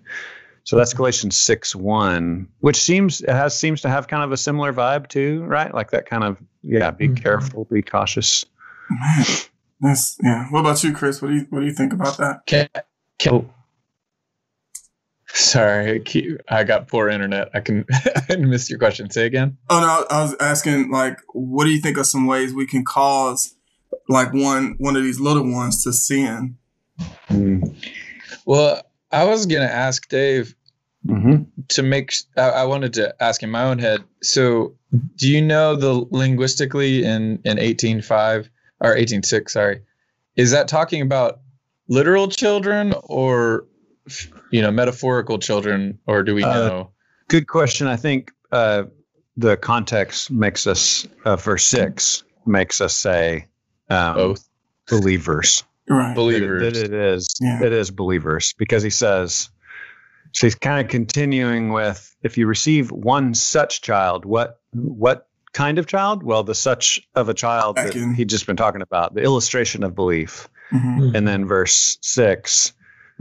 [0.63, 4.71] So that's Galatians 6 1, which seems has seems to have kind of a similar
[4.71, 5.73] vibe too, right?
[5.73, 7.15] Like that kind of yeah, be mm-hmm.
[7.15, 8.45] careful, be cautious.
[8.89, 9.25] Man,
[9.79, 10.45] that's yeah.
[10.49, 11.21] What about you, Chris?
[11.21, 12.45] What do you what do you think about that?
[12.45, 12.67] Can,
[13.17, 13.49] can.
[15.33, 16.03] Sorry,
[16.49, 17.49] I got poor internet.
[17.53, 17.85] I can
[18.29, 19.09] I missed your question.
[19.09, 19.57] Say again.
[19.69, 22.85] Oh no, I was asking like, what do you think of some ways we can
[22.85, 23.55] cause
[24.07, 26.57] like one one of these little ones to sin?
[27.29, 27.75] Mm.
[28.45, 30.55] Well, I was gonna ask Dave
[31.05, 31.43] mm-hmm.
[31.69, 32.13] to make.
[32.37, 34.03] I, I, wanted to ask in my own head.
[34.21, 34.75] So,
[35.15, 39.53] do you know the linguistically in in eighteen five or eighteen six?
[39.53, 39.81] Sorry,
[40.35, 41.39] is that talking about
[41.87, 43.65] literal children or
[44.51, 46.79] you know metaphorical children, or do we uh, know?
[46.79, 46.85] Uh,
[47.27, 47.87] good question.
[47.87, 48.83] I think uh,
[49.37, 53.47] the context makes us uh, verse six makes us say
[53.89, 54.47] um, both
[54.87, 56.15] believers right.
[56.15, 56.61] believers.
[56.61, 57.37] That it is.
[57.41, 57.63] Yeah.
[57.63, 59.49] It is believers because he says.
[60.33, 65.77] So he's kind of continuing with if you receive one such child, what what kind
[65.77, 66.23] of child?
[66.23, 69.93] Well, the such of a child that he'd just been talking about, the illustration of
[69.95, 70.47] belief.
[70.71, 71.15] Mm-hmm.
[71.15, 72.71] And then verse six,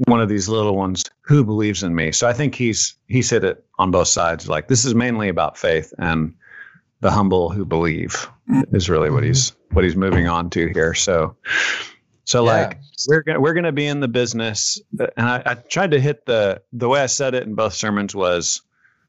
[0.07, 2.12] one of these little ones who believes in me.
[2.12, 4.49] So I think he's he's hit it on both sides.
[4.49, 6.35] Like this is mainly about faith and
[7.01, 8.75] the humble who believe mm-hmm.
[8.77, 10.94] is really what he's what he's moving on to here.
[10.94, 11.35] So
[12.31, 12.53] so yeah.
[12.53, 16.27] like we're gonna we're gonna be in the business, and I, I, tried to hit
[16.27, 18.62] the the way I said it in both sermons was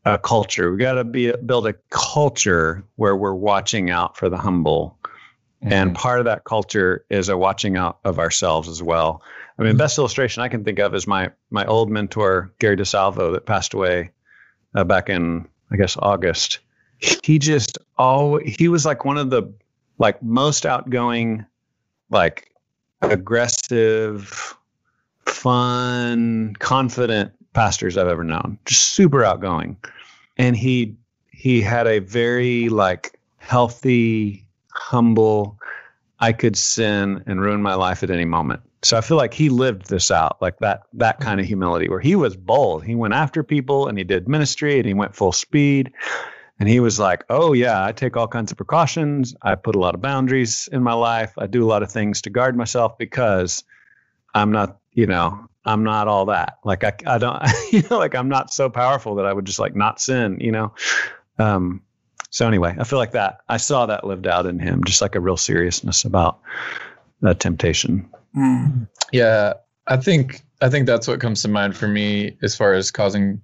[0.06, 0.72] a culture.
[0.72, 4.98] We got to be build a culture where we're watching out for the humble,
[5.64, 5.72] mm-hmm.
[5.72, 9.22] and part of that culture is a watching out of ourselves as well.
[9.60, 9.78] I mean, mm-hmm.
[9.78, 13.76] best illustration I can think of is my my old mentor Gary DeSalvo that passed
[13.76, 14.10] away
[14.74, 16.58] uh, back in I guess August.
[16.98, 19.54] He just all he was like one of the
[20.00, 21.46] like most outgoing
[22.10, 22.51] like
[23.02, 24.56] aggressive,
[25.26, 28.58] fun, confident pastors I've ever known.
[28.66, 29.78] Just super outgoing.
[30.38, 30.96] And he
[31.32, 35.58] he had a very like healthy, humble,
[36.20, 38.62] I could sin and ruin my life at any moment.
[38.84, 42.00] So I feel like he lived this out, like that that kind of humility where
[42.00, 42.84] he was bold.
[42.84, 45.92] He went after people and he did ministry and he went full speed.
[46.62, 49.34] And he was like, Oh, yeah, I take all kinds of precautions.
[49.42, 51.34] I put a lot of boundaries in my life.
[51.36, 53.64] I do a lot of things to guard myself because
[54.36, 56.60] I'm not, you know, I'm not all that.
[56.64, 59.58] Like, I, I don't, you know, like I'm not so powerful that I would just
[59.58, 60.72] like not sin, you know?
[61.40, 61.82] Um,
[62.30, 65.16] so anyway, I feel like that I saw that lived out in him, just like
[65.16, 66.42] a real seriousness about
[67.22, 68.08] that temptation.
[68.38, 68.88] Mm.
[69.12, 69.54] Yeah,
[69.88, 73.42] I think I think that's what comes to mind for me as far as causing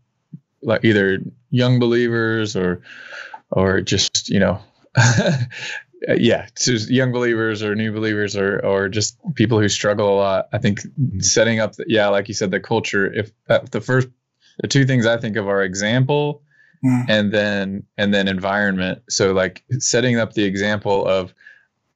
[0.62, 2.82] like either young believers or
[3.52, 4.60] or just you know
[6.18, 10.50] yeah just young believers or new believers or or just people who struggle a lot.
[10.54, 10.82] I think
[11.20, 14.08] setting up the, yeah like you said the culture if uh, the first
[14.60, 16.42] the two things i think of are example
[16.84, 17.06] mm.
[17.08, 19.02] and then and then environment.
[19.10, 21.34] So like setting up the example of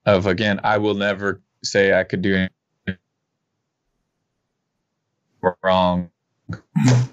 [0.05, 2.97] of again i will never say i could do anything
[5.63, 6.09] wrong
[6.51, 7.09] mm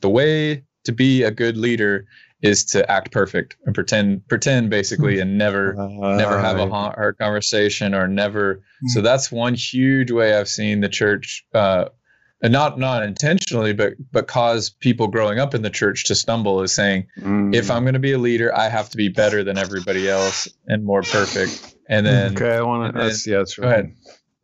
[0.00, 2.06] the way to be a good leader
[2.40, 7.18] is to act perfect and pretend pretend basically and never uh, never have a hard
[7.18, 8.56] conversation or never.
[8.56, 8.88] Mm-hmm.
[8.88, 11.86] so that's one huge way i've seen the church uh,
[12.40, 16.62] and not not intentionally but but cause people growing up in the church to stumble
[16.62, 17.52] is saying mm.
[17.54, 20.46] if i'm going to be a leader i have to be better than everybody else
[20.68, 21.74] and more perfect.
[21.88, 23.86] And then okay i want to that's yeah that's right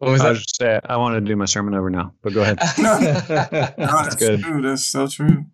[0.05, 0.31] What was I that?
[0.31, 2.59] was just say I want to do my sermon over now, but go ahead.
[2.79, 2.99] No,
[3.79, 4.41] that's good.
[4.41, 4.63] true.
[4.63, 5.45] That's so true.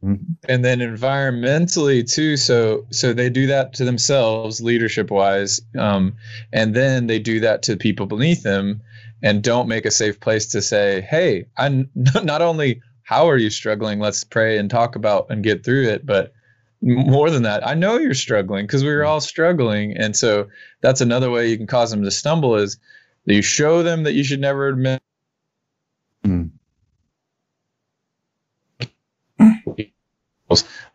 [0.49, 6.15] and then environmentally too so so they do that to themselves leadership wise um,
[6.53, 8.81] and then they do that to people beneath them
[9.23, 11.69] and don't make a safe place to say hey i
[12.23, 16.05] not only how are you struggling let's pray and talk about and get through it
[16.07, 16.33] but
[16.83, 20.49] more than that i know you're struggling because we are all struggling and so
[20.81, 22.81] that's another way you can cause them to stumble is that
[23.33, 25.01] you show them that you should never admit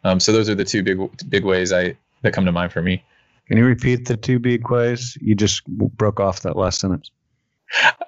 [0.03, 2.81] um, so those are the two big big ways i that come to mind for
[2.81, 3.03] me
[3.47, 5.17] Can you repeat the two big ways?
[5.21, 7.11] You just broke off that last sentence.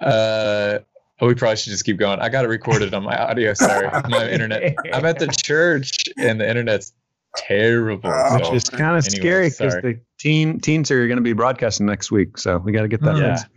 [0.01, 0.79] Uh,
[1.19, 2.19] oh, we probably should just keep going.
[2.19, 3.53] I got it recorded on my audio.
[3.53, 4.75] Sorry, my internet.
[4.91, 6.93] I'm at the church and the internet's
[7.35, 8.01] terrible.
[8.11, 11.33] Oh, so- It's kind of anyways, scary because the teen teens are going to be
[11.33, 13.17] broadcasting next week, so we got to get that.
[13.17, 13.35] Yeah.
[13.37, 13.47] fixed.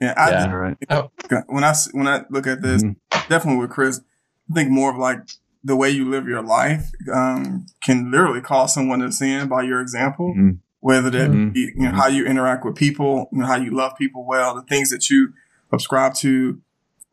[0.00, 0.46] Yeah, I, Yeah.
[0.50, 0.76] All right.
[1.48, 2.96] when I s- when I look at this, Mhm.
[3.28, 4.00] definitely with Chris,
[4.50, 5.20] I think more of like
[5.64, 9.80] the way you live your life um, can literally cause someone to sin by your
[9.80, 10.34] example.
[10.36, 10.58] Mhm.
[10.80, 11.52] Whether that Mhm.
[11.52, 14.54] be you know how you interact with people, you know, how you love people well,
[14.54, 15.32] the things that you
[15.70, 16.60] subscribe to,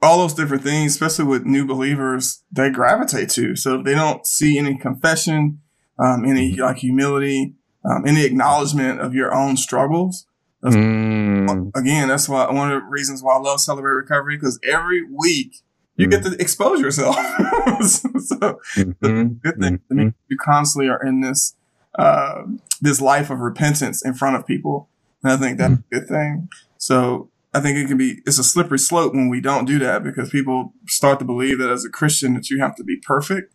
[0.02, 3.56] all those different things, especially with new believers, they gravitate to.
[3.56, 5.60] So if they don't see any confession,
[5.98, 10.28] um, any like humility, um, any acknowledgement of your own struggles,
[10.73, 11.71] Mm.
[11.75, 15.58] again, that's why one of the reasons why I love Celebrate Recovery because every week
[15.97, 17.15] you get to expose yourself.
[17.82, 19.41] so Mhm.
[19.41, 19.97] good thing to Mhm.
[20.08, 20.13] me.
[20.28, 21.56] You constantly are in this
[21.97, 22.43] uh,
[22.82, 24.89] this life of repentance in front of people,
[25.23, 26.49] and I think that's a good thing.
[26.78, 30.04] So I think it can be it's a slippery slope when we don't do that
[30.04, 33.54] because people start to believe that as a Christian that you have to be perfect.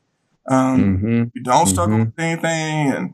[0.48, 1.30] Um, Mhm.
[1.34, 2.06] you don't struggle Mhm.
[2.06, 3.12] with anything, and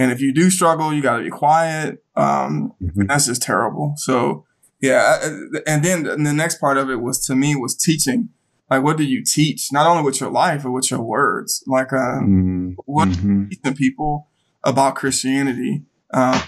[0.00, 2.02] and if you do struggle, you got to be quiet.
[2.16, 3.06] Um, Mhm.
[3.08, 3.94] that's just terrible.
[3.96, 4.44] So
[4.80, 8.30] yeah, I- and then the next part of it was to me was teaching.
[8.70, 9.68] Like, what do you teach?
[9.72, 11.62] Not only with your life, but with your words.
[11.66, 12.76] Like, uh, Mhm.
[12.86, 13.50] what Mhm.
[13.50, 14.28] teaching people
[14.64, 15.84] about Christianity,
[16.14, 16.40] um,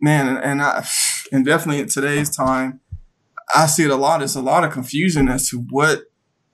[0.00, 0.86] man, and, and I,
[1.32, 2.80] and definitely in today's time,
[3.54, 4.22] I see it a lot.
[4.22, 6.04] It's a lot of confusion as to what,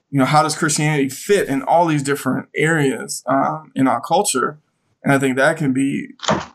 [0.09, 4.59] you know, how does Christianity fit in all these different areas um, in our culture,
[5.03, 6.09] and I think that can be,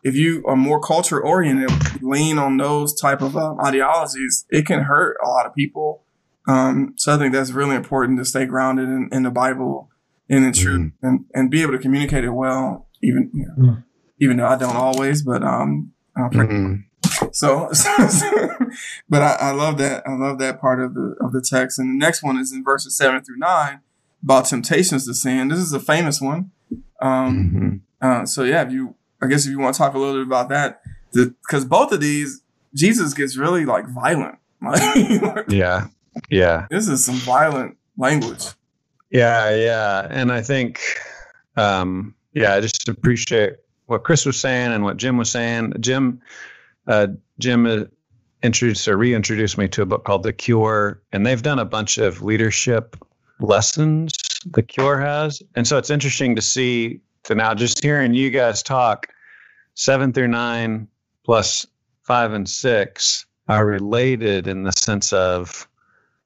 [0.04, 1.70] if you are more culture oriented,
[2.02, 6.02] lean on those type of um, ideologies, it can hurt a lot of people.
[6.48, 9.90] Um, so I think that's really important to stay grounded in, in the Bible
[10.28, 13.84] and in truth, and, and be able to communicate it well, even you know, Mm.
[14.20, 16.84] even though I don't always, but um, I pray Mhm.
[17.32, 17.68] so,
[19.08, 20.02] but I, I love that.
[20.06, 21.78] I love that part of the of the text.
[21.78, 23.80] And the next one is in verses seven through nine
[24.22, 25.48] about temptations to sin.
[25.48, 26.50] This is a famous one.
[27.00, 27.80] Um, Mhm.
[28.00, 30.26] Uh, so yeah, if you, I guess if you want to talk a little bit
[30.26, 30.82] about that,
[31.12, 32.42] because both of these,
[32.74, 34.38] Jesus gets really like violent.
[34.62, 35.88] Like Yeah.
[36.30, 36.66] Yeah.
[36.70, 38.46] this is some violent language.
[39.10, 40.80] Yeah, yeah, and I think,
[41.56, 43.54] um, yeah, I just appreciate
[43.86, 45.74] what Chris was saying and what Jim was saying.
[45.80, 46.20] Jim,
[46.86, 47.84] uh, Jim uh,
[48.42, 51.98] introduced or reintroduced me to a book called The Cure, and they've done a bunch
[51.98, 52.96] of leadership
[53.38, 54.12] lessons.
[54.50, 58.62] The Cure has, and so it's interesting to see to now just hearing you guys
[58.62, 59.08] talk,
[59.74, 60.88] seven through nine
[61.24, 61.66] plus
[62.02, 65.68] five and six are related in the sense of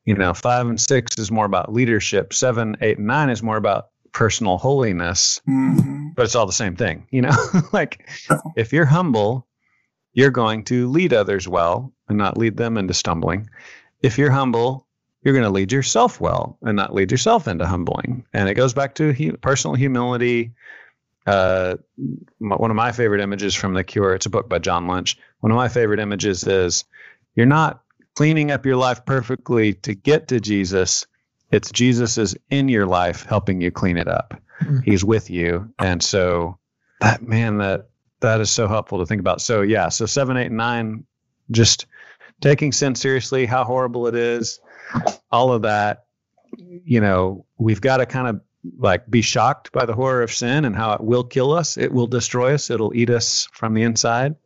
[0.04, 2.32] you know, five and six is more about leadership.
[2.32, 6.74] Seven, eight, and nine is more about personal holiness, hmm but it's all the same
[6.74, 7.06] thing.
[7.10, 7.36] You know,
[7.72, 8.08] like
[8.56, 9.46] if you're humble,
[10.12, 13.48] you're going to lead others well and not lead them into stumbling.
[14.02, 14.88] If you're humble,
[15.22, 18.24] you're going to lead yourself well and not lead yourself into humbling.
[18.32, 20.52] And it goes back to personal humility.
[21.26, 24.87] Uh, m- one of my favorite images from The Cure, it's a book by John
[24.88, 25.18] Lynch.
[25.40, 26.85] One of my favorite images is
[27.35, 27.83] you're not
[28.14, 31.06] cleaning up your life perfectly to get to Jesus.
[31.50, 34.40] It's Jesus is in your life helping you clean it up.
[34.62, 34.83] Mhm.
[34.85, 35.72] He's with you.
[35.78, 36.59] And so
[37.00, 37.88] that man, that
[38.20, 39.40] that is so helpful to think about.
[39.40, 41.04] So yeah, so seven, eight, and nine,
[41.50, 41.87] just
[42.40, 44.61] taking sin seriously, how horrible it is,
[45.33, 46.04] all of that.
[46.59, 48.40] You know, we've got to kind of
[48.78, 51.76] like be shocked by the horror of sin and how it will kill us.
[51.76, 52.70] It will destroy us.
[52.70, 54.36] It'll eat us from the inside.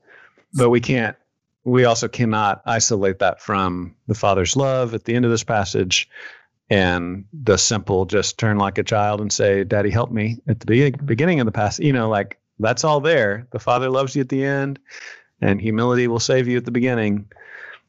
[0.53, 1.17] But we can't
[1.65, 6.09] we also cannot isolate that from the father's love at the end of this passage
[6.71, 10.67] and the simple just turn like a child and say daddy help me at the
[10.67, 14.21] be- beginning of the passage you know like that's all there the father loves you
[14.21, 14.79] at the end
[15.41, 17.27] and humility will save you at the beginning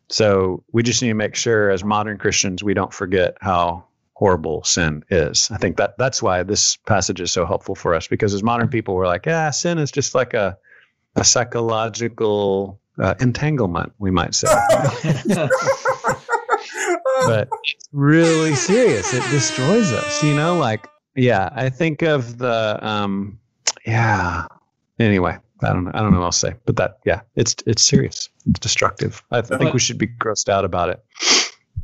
[0.09, 3.85] so we just need to make sure as modern christians we don't forget how
[4.15, 8.07] horrible sin is i think that that's why this passage is so helpful for us
[8.07, 10.57] because as modern people we're like yeah sin is just like a
[11.15, 14.47] a psychological uh, entanglement we might say
[17.25, 19.13] but it's really serious.
[19.13, 23.39] It destroys us, you know, like yeah, I think of the um
[23.85, 24.47] yeah.
[24.99, 25.91] Anyway, I don't know.
[25.93, 28.29] I don't know what I'll say, but that yeah, it's it's serious.
[28.47, 29.23] It's destructive.
[29.31, 31.03] I think we should be grossed out about it.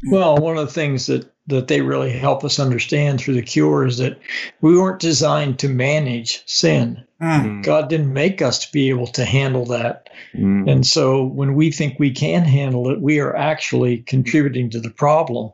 [0.10, 3.86] Well, one of the things that that they really help us understand through the cure
[3.86, 4.18] is that
[4.62, 7.04] we weren't designed to manage sin.
[7.22, 7.64] Mm.
[7.64, 10.10] God didn't make us to be able to handle that.
[10.36, 10.72] Mm.
[10.72, 14.92] And so when we think we can handle it, we are actually contributing to the
[14.92, 15.52] problem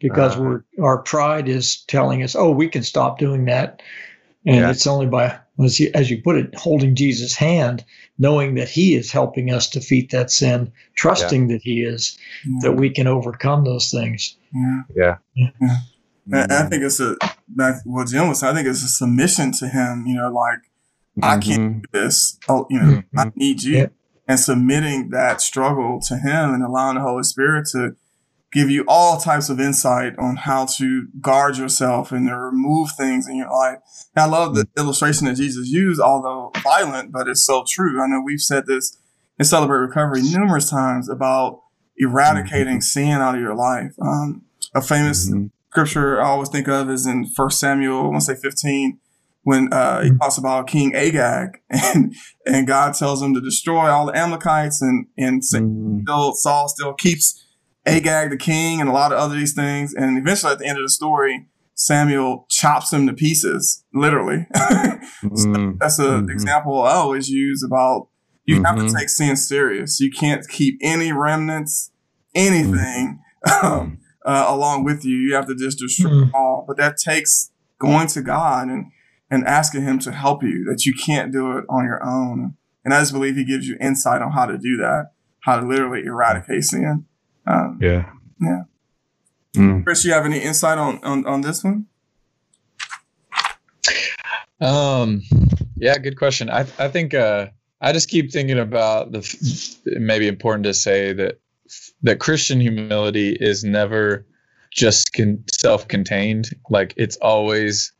[0.00, 0.40] because Ah.
[0.40, 3.82] we're our pride is telling us, "Oh, we can stop doing that."
[4.46, 4.70] And Yeah.
[4.70, 7.84] it's only by as you, as you put it, holding Jesus' hand,
[8.18, 12.16] knowing that he is helping us defeat that sin, trusting that he is,
[12.60, 14.36] that we can overcome those things.
[14.94, 15.16] Yeah.
[15.34, 15.50] Yeah.
[16.30, 17.16] And I think it's a
[17.48, 20.58] back what Jim was saying, I think it's a submission to him, you know, like
[21.22, 22.38] I can't do this.
[22.48, 23.36] Oh, you know, I Mhm.
[23.36, 23.76] need you.
[23.78, 23.86] Yeah.
[24.28, 27.96] And submitting that struggle to him and allowing the Holy Spirit to
[28.52, 33.28] give you all types of insight on how to guard yourself and to remove things
[33.28, 33.78] in your life.
[34.16, 38.02] And I love the illustration that Jesus used, although violent, but it's so true.
[38.02, 38.96] I know we've said this
[39.38, 41.60] in Celebrate Recovery numerous times about
[41.98, 43.92] eradicating sin out of your life.
[44.00, 44.42] Um,
[44.74, 45.50] a famous Mhm.
[45.70, 48.98] scripture I always think of is in First Samuel, I want to say 15,
[49.42, 52.14] when uh, he talks about King Agag and
[52.46, 56.02] and God tells him to destroy all the Amalekites and and Sa- Mm.
[56.02, 57.44] still Saul still keeps
[57.88, 60.78] Agag the king and a lot of other these things and eventually at the end
[60.78, 64.46] of the story Samuel chops him to pieces literally.
[65.24, 65.78] Mm.
[65.80, 66.30] That's an Mhm.
[66.30, 68.08] example I always use about
[68.44, 68.88] you have Mhm.
[68.88, 70.00] to take sin serious.
[70.00, 71.90] You can't keep any remnants,
[72.34, 73.20] anything
[73.62, 75.16] um, uh, along with you.
[75.16, 76.64] You have to just destroy it all.
[76.66, 78.86] But that takes going to God and
[79.30, 80.64] and asking Him to help you.
[80.68, 82.54] That you can't do it on your own.
[82.84, 85.10] And I just believe He gives you insight on how to do that,
[85.44, 87.04] how to literally eradicate sin.
[87.48, 88.10] Um, Yeah.
[88.40, 88.62] Yeah.
[89.56, 89.82] Mm.
[89.84, 91.86] Chris, you have any insight on on, on this one?
[94.60, 95.22] Um,
[95.76, 96.50] yeah, good question.
[96.50, 97.46] I I think uh,
[97.80, 99.18] I just keep thinking about the.
[99.18, 99.34] f-
[99.86, 101.38] It may be important to say that
[102.02, 104.26] that Christian humility is never
[104.72, 106.50] just con- self-contained.
[106.70, 107.92] Like it's always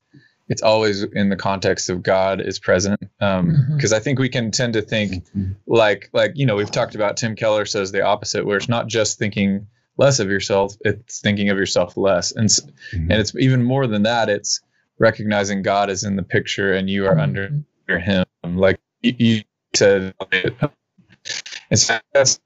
[0.49, 3.01] it's always in the context of God is present.
[3.21, 3.77] Um, Mhm.
[3.77, 5.25] because I think we can tend to think
[5.67, 8.87] like like you know we've talked about Tim Keller says the opposite, where it's not
[8.89, 9.67] just thinking
[9.99, 12.61] less of yourself, it's thinking of yourself less, and s-
[12.93, 14.29] and it's even more than that.
[14.29, 14.61] It's
[14.99, 18.25] recognizing God is in the picture and you are under Him.
[18.45, 19.43] Like you, you
[19.75, 20.15] said,
[21.71, 22.41] it's that's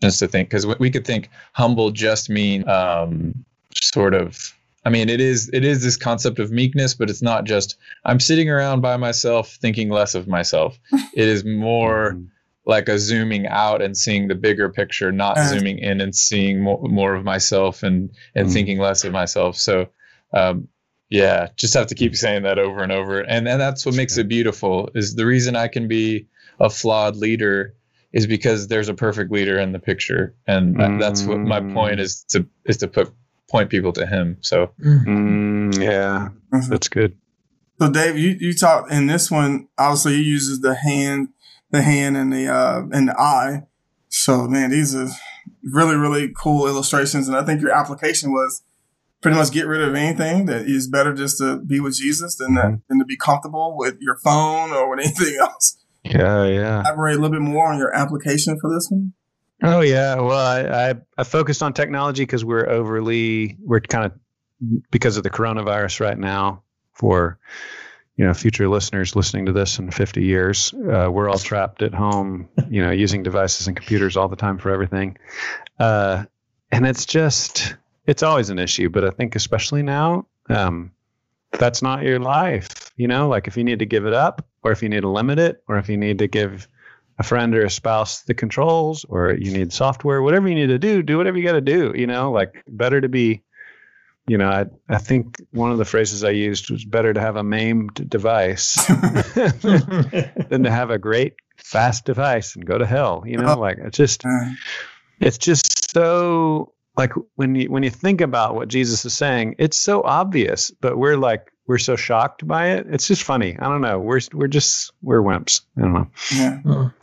[0.00, 4.54] just to think because we could think humble just mean um, sort of.
[4.84, 8.20] I mean, it is it is this concept of meekness, but it's not just I'm
[8.20, 10.78] sitting around by myself thinking less of myself.
[11.14, 12.18] It is more
[12.66, 15.44] like a zooming out and seeing the bigger picture, not Uh.
[15.48, 18.52] zooming in and seeing more, more of myself and and Mm.
[18.52, 19.56] thinking less of myself.
[19.56, 19.88] So,
[20.32, 20.68] um,
[21.10, 24.16] yeah, just have to keep saying that over and over, and and that's what makes
[24.16, 24.88] it beautiful.
[24.94, 26.26] Is the reason I can be
[26.60, 27.74] a flawed leader
[28.12, 31.74] is because there's a perfect leader in the picture, and that- that's what my Mm.
[31.74, 33.12] point is to is to put
[33.50, 34.38] point people to him.
[34.40, 36.68] So Mm, yeah, Mhm.
[36.68, 37.16] that's good.
[37.80, 41.28] So Dave, you, you talked in this one, obviously he uses the hand,
[41.70, 43.64] the hand and the, uh, and the eye.
[44.08, 45.08] So man, these are
[45.62, 47.26] really, really cool illustrations.
[47.28, 48.62] And I think your application was
[49.22, 52.54] pretty much get rid of anything that is better just to be with Jesus than,
[52.54, 52.82] to, Mhm.
[52.88, 55.76] than to be comfortable with your phone or with anything else.
[56.04, 56.80] Yeah, yeah.
[56.80, 59.12] Elaborate a little bit more on your application for this one.
[59.62, 60.14] Oh yeah.
[60.16, 64.12] Well, I I, I focused on technology because we're overly we're kind of
[64.90, 66.62] because of the coronavirus right now.
[66.92, 67.38] For
[68.16, 71.94] you know, future listeners listening to this in 50 years, uh, we're all trapped at
[71.94, 75.16] home, you know, using devices and computers all the time for everything,
[75.78, 76.24] uh,
[76.70, 78.90] and it's just it's always an issue.
[78.90, 80.90] But I think especially now, um,
[81.52, 82.92] that's not your life.
[82.96, 85.08] You know, like if you need to give it up, or if you need to
[85.08, 86.68] limit it, or if you need to give
[87.20, 90.78] a friend or a spouse the controls or you need software whatever you need to
[90.78, 93.42] do do whatever you got to do you know like better to be
[94.26, 97.36] you know I, I think one of the phrases i used was better to have
[97.36, 98.86] a maimed device
[99.34, 103.58] than to have a great fast device and go to hell you know uh-huh.
[103.58, 104.24] like it's just
[105.20, 109.76] it's just so like when you when you think about what jesus is saying it's
[109.76, 113.80] so obvious but we're like we're so shocked by it it's just funny i don't
[113.80, 116.60] know we're we're just we're wimps i don't know yeah.
[116.64, 116.94] Mm.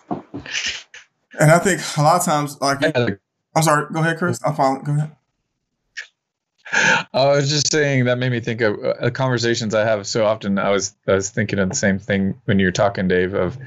[1.40, 4.40] And I think a lot of times, like, I'm sorry, go ahead, Chris.
[4.44, 4.80] I'll follow.
[4.80, 5.12] Go ahead.
[7.14, 10.60] I was just saying that made me think of uh, conversations I have so often.
[10.60, 13.58] I was I was thinking of the same thing when you were talking, Dave, of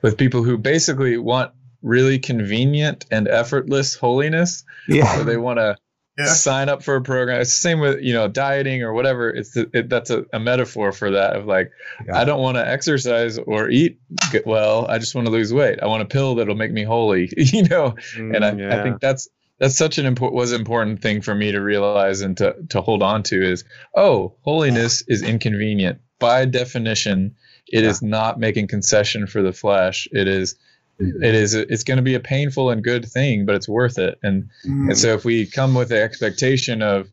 [0.00, 4.64] with people who basically want really convenient and effortless holiness.
[4.88, 5.76] yeah So they want to
[6.18, 6.26] Yeah.
[6.26, 7.40] sign up for a program.
[7.40, 9.28] It's the same with you know dieting or whatever.
[9.30, 11.70] It's the, it, that's a, a metaphor for that of like
[12.06, 12.18] Yeah.
[12.18, 14.00] I don't want to exercise or eat
[14.44, 14.86] well.
[14.88, 15.78] I just want to lose weight.
[15.82, 17.30] I want a pill that'll make me holy.
[17.36, 21.20] you know, and I, Mm, I think that's that's such an important was important thing
[21.20, 23.64] for me to realize and to to hold on to is
[23.94, 27.34] oh holiness is inconvenient by definition
[27.66, 30.56] it is not making concession for the flesh it is
[30.98, 34.18] it is it's going to be a painful and good thing but it's worth it
[34.22, 34.88] and Mm.
[34.88, 37.10] and so if we come with the expectation of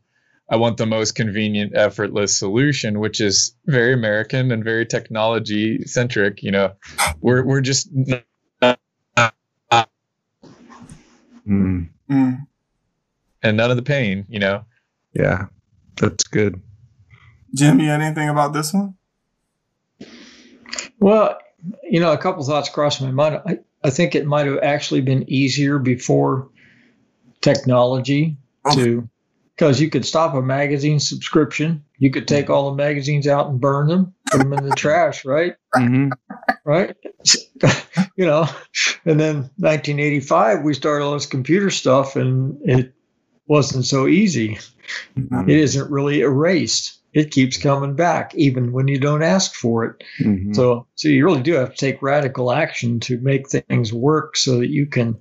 [0.50, 6.42] I want the most convenient, effortless solution, which is very American and very technology centric.
[6.42, 6.72] You know,
[7.20, 7.88] we're we're just
[11.46, 12.46] Mm, Mm.
[13.42, 14.26] and none of the pain.
[14.28, 14.64] You know,
[15.14, 15.46] yeah,
[15.96, 16.60] that's good.
[17.54, 18.94] Jim, you had anything about this one?
[20.98, 21.38] Well,
[21.82, 23.40] you know, a couple thoughts crossed my mind.
[23.46, 26.48] I, I think it might have actually been easier before
[27.42, 28.36] technology
[28.72, 29.06] to,
[29.54, 31.84] because you could stop a magazine subscription.
[31.98, 35.24] You could take all the magazines out and burn them, put them in the trash,
[35.26, 35.54] right?
[35.76, 36.12] Mhm.
[36.64, 36.96] Right?
[38.16, 38.48] you know,
[39.04, 42.94] and then 1985, we started all this computer stuff and it
[43.46, 44.58] wasn't so easy.
[45.16, 45.48] Mhm.
[45.48, 47.00] It isn't really erased.
[47.14, 50.04] It keeps coming back, even when you don't ask for it.
[50.20, 50.54] Mhm.
[50.54, 54.58] So, so you really do have to take radical action to make things work so
[54.58, 55.16] that you can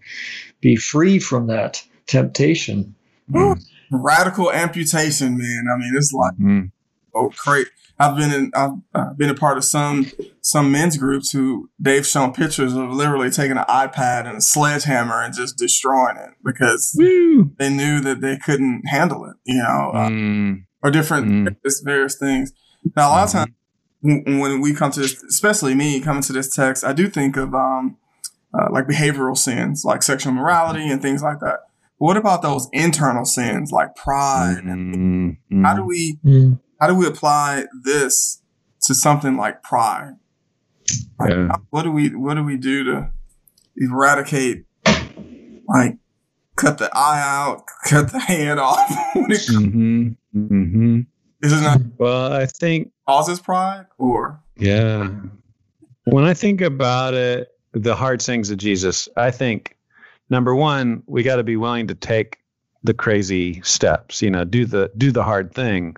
[0.60, 2.96] be free from that temptation.
[3.30, 3.56] Woo.
[3.92, 5.66] Radical amputation, man.
[5.74, 6.72] I mean, it's like Mhm.
[7.14, 7.68] oh great.
[8.00, 10.08] I've been in I've uh, been a part of some
[10.42, 15.22] some men's groups who they've shown pictures of literally taking an iPad and a sledgehammer
[15.22, 17.52] and just destroying it because Woo.
[17.60, 21.44] they knew that they couldn't handle it, you know, uh, Mm, or different Mm.
[21.64, 22.52] various, various things.
[22.96, 23.34] Now, a lot of Mhm.
[23.34, 23.52] times
[24.02, 27.38] when when we come to this, especially me coming to this text, I do think
[27.38, 27.98] of um,
[28.54, 31.60] uh, like behavioral sins, like sexual morality and things like that.
[32.00, 34.62] But what about those internal sins, like pride?
[34.64, 35.66] mm, mm.
[35.66, 36.60] How do we Mm.
[36.82, 38.42] how do we apply this
[38.84, 40.16] to something like pride?
[41.18, 41.56] Like, Yeah.
[41.70, 43.10] What do we what do we do to
[43.78, 44.66] eradicate,
[45.68, 45.98] like
[46.56, 48.80] cut the eye out, cut the hand off?
[49.16, 50.16] It- Mhm.
[50.36, 51.06] Mhm.
[51.42, 54.40] Is not Well, I think causes pride or?
[54.58, 55.10] Yeah.
[56.06, 59.76] When I think about it, the hard sayings of Jesus, I think
[60.30, 62.38] number one, we got to be willing to take
[62.84, 65.96] the crazy steps, you know, do the do the hard thing.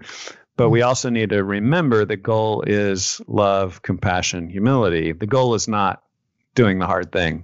[0.58, 5.12] But we also need to remember the goal is love, compassion, humility.
[5.12, 6.02] The goal is not
[6.56, 7.44] doing the hard thing.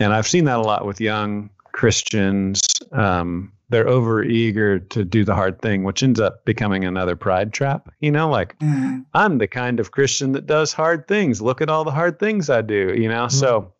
[0.00, 2.62] And I've seen that a lot with young Christians.
[2.92, 7.52] Um, they're over eager to do the hard thing, which ends up becoming another pride
[7.52, 7.90] trap.
[8.00, 11.40] You know, like Mm, I'm the kind of Christian that does hard things.
[11.40, 13.28] Look at all the hard things I do, you know?
[13.28, 13.72] So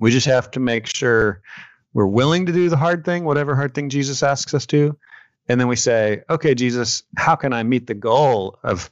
[0.00, 1.40] we just have to make sure
[1.94, 4.96] we're willing to do the hard thing, whatever hard thing Jesus asks us to.
[5.48, 8.90] And then we say, okay, Jesus, how can I meet the goal of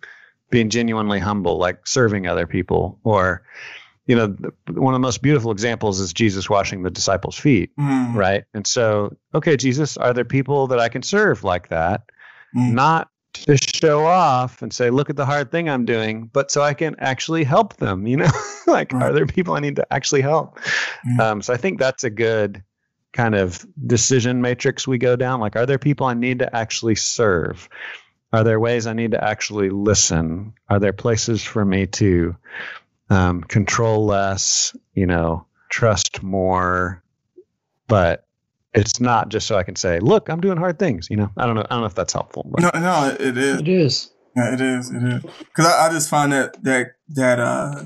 [0.51, 2.99] being genuinely humble, like serving other people?
[3.03, 3.43] Or,
[4.07, 4.37] you know,
[4.69, 8.45] one of the most beautiful examples is Jesus washing the disciples' feet, mm, right?
[8.53, 12.03] And so, okay, Jesus, are there people that I can serve like that?
[12.55, 12.73] mm.
[12.73, 16.63] not to show off and say, look at the hard thing I'm doing, but so
[16.63, 18.31] I can actually help them, you know,
[18.67, 19.03] like, Right.
[19.03, 20.59] are there people I need to actually help?
[21.05, 21.31] Yeah.
[21.31, 22.63] Um, so I think that's a good
[23.13, 25.41] kind of decision matrix we go down.
[25.41, 27.69] Like, are there people I need to actually serve?
[28.33, 30.53] Are there ways I need to actually listen?
[30.69, 32.37] Are there places for me to
[33.11, 37.03] um, control less, you know, trust more?
[37.87, 38.27] But
[38.73, 41.09] it's not just so I can say, look, I'm doing hard things.
[41.11, 41.63] You know, I don't know.
[41.63, 42.47] I don't know if that's helpful.
[42.51, 42.63] But.
[42.63, 43.61] No, no, it, it is.
[43.61, 44.11] It is.
[44.37, 44.91] Yeah, it is.
[44.91, 45.23] It is.
[45.39, 47.85] Because I, I just find that that that uh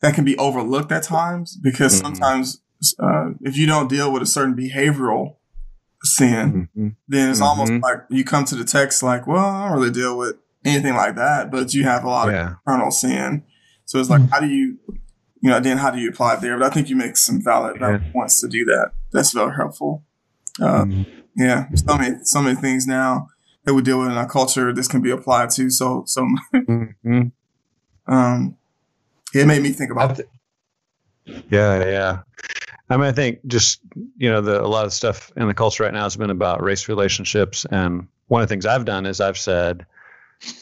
[0.00, 2.02] that can be overlooked at times because Mhm.
[2.02, 2.60] sometimes
[2.98, 5.36] uh, if you don't deal with a certain behavioral
[6.02, 6.96] sin, Mhm.
[7.06, 7.82] then it's almost Mhm.
[7.82, 11.14] like you come to the text like, well, I don't really deal with anything like
[11.16, 12.54] that, but you have a lot of Yeah.
[12.66, 13.44] internal sin.
[13.92, 14.30] So it's like, Mhm.
[14.30, 14.78] how do you,
[15.42, 16.58] you know, then how do you apply it there?
[16.58, 18.92] But I think you make some valid, valid points to do that.
[19.12, 20.02] That's very helpful.
[20.58, 21.06] Uh, Mhm.
[21.36, 23.28] yeah, so many, so many things now
[23.66, 24.72] that we deal with in our culture.
[24.72, 25.68] This can be applied to.
[25.68, 27.32] So, so, Mhm.
[28.06, 28.56] um,
[29.34, 30.16] it made me think about.
[30.16, 30.28] th-
[31.50, 32.18] Yeah, yeah.
[32.88, 33.80] I mean, I think just
[34.16, 36.62] you know, the a lot of stuff in the culture right now has been about
[36.62, 39.84] race relationships, and one of the things I've done is I've said,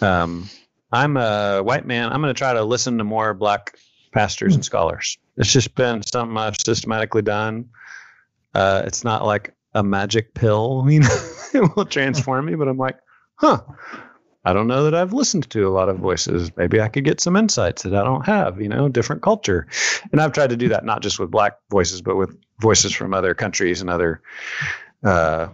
[0.00, 0.48] um,
[0.92, 2.12] "I'm a white man.
[2.12, 3.76] I'm going to try to listen to more black
[4.12, 7.68] pastors and scholars." It's just been something I've systematically done.
[8.54, 12.76] Uh, it's not like a magic pill, you know, it will transform me, but I'm
[12.78, 12.98] like,
[13.36, 13.60] huh.
[14.42, 16.50] I don't know that I've listened to a lot of voices.
[16.56, 19.66] Maybe I could get some insights that I don't have, you know, different culture.
[20.12, 23.12] And I've tried to do that not just with black voices, but with voices from
[23.12, 24.22] other countries and other
[25.04, 25.48] uh,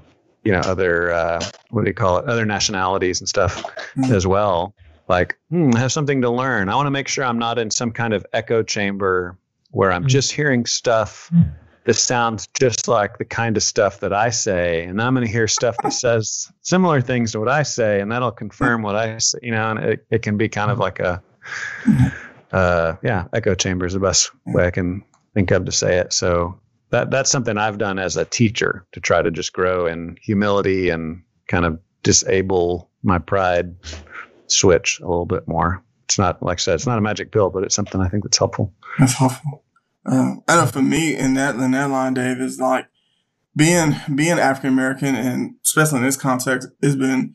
[0.44, 3.62] you know other uh, what do you call it other nationalities and stuff
[3.96, 4.10] Mhm.
[4.14, 4.74] as well
[5.08, 6.68] like hmm, I have something to learn.
[6.68, 9.38] I want to make sure i'm not in some kind of echo chamber
[9.70, 10.08] where i'm Mm.
[10.08, 11.30] just hearing stuff
[11.84, 15.32] that sounds just like the kind of stuff that i say and i'm going to
[15.32, 19.18] hear stuff that says similar things to what i say and that'll confirm what i
[19.18, 21.22] say you know and it, it can be kind of like a
[22.52, 25.02] uh yeah echo chamber is the best way i can
[25.34, 26.14] think of to say it.
[26.14, 26.58] So
[26.90, 30.88] that that's something I've done as a teacher to try to just grow in humility
[30.88, 33.74] and kind of disable my pride
[34.48, 35.82] switch a little bit more.
[36.04, 38.24] It's not like I said, it's not a magic pill, but it's something I think
[38.24, 38.72] that's helpful.
[38.98, 39.62] That's helpful.
[40.04, 42.86] Um, I know for me in that in that line, Dave, is like
[43.56, 47.34] being being African American and especially in this context, has been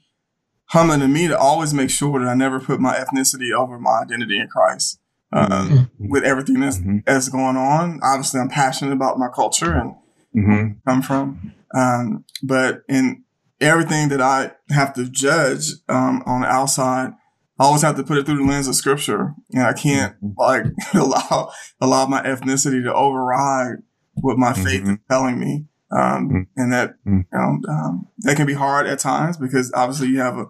[0.68, 3.99] humbling to me to always make sure that I never put my ethnicity over my
[4.03, 4.99] identity in Christ.
[5.34, 7.03] Um, with everything that's Mhm.
[7.05, 9.95] that's going on, obviously I'm passionate about my culture and
[10.36, 10.89] Mm-hmm.
[10.89, 11.51] come from.
[11.76, 13.24] Um, but in
[13.62, 17.12] everything that I have to judge um, on the outside,
[17.59, 20.66] I always have to put it through the lens of scripture, and I can't like
[20.93, 23.78] allow allow my ethnicity to override
[24.16, 24.99] what my faith is Mhm.
[25.09, 25.66] telling me.
[25.91, 26.47] Um, Mhm.
[26.55, 27.26] and that Mhm.
[27.32, 30.45] you know um, that can be hard at times because obviously you have a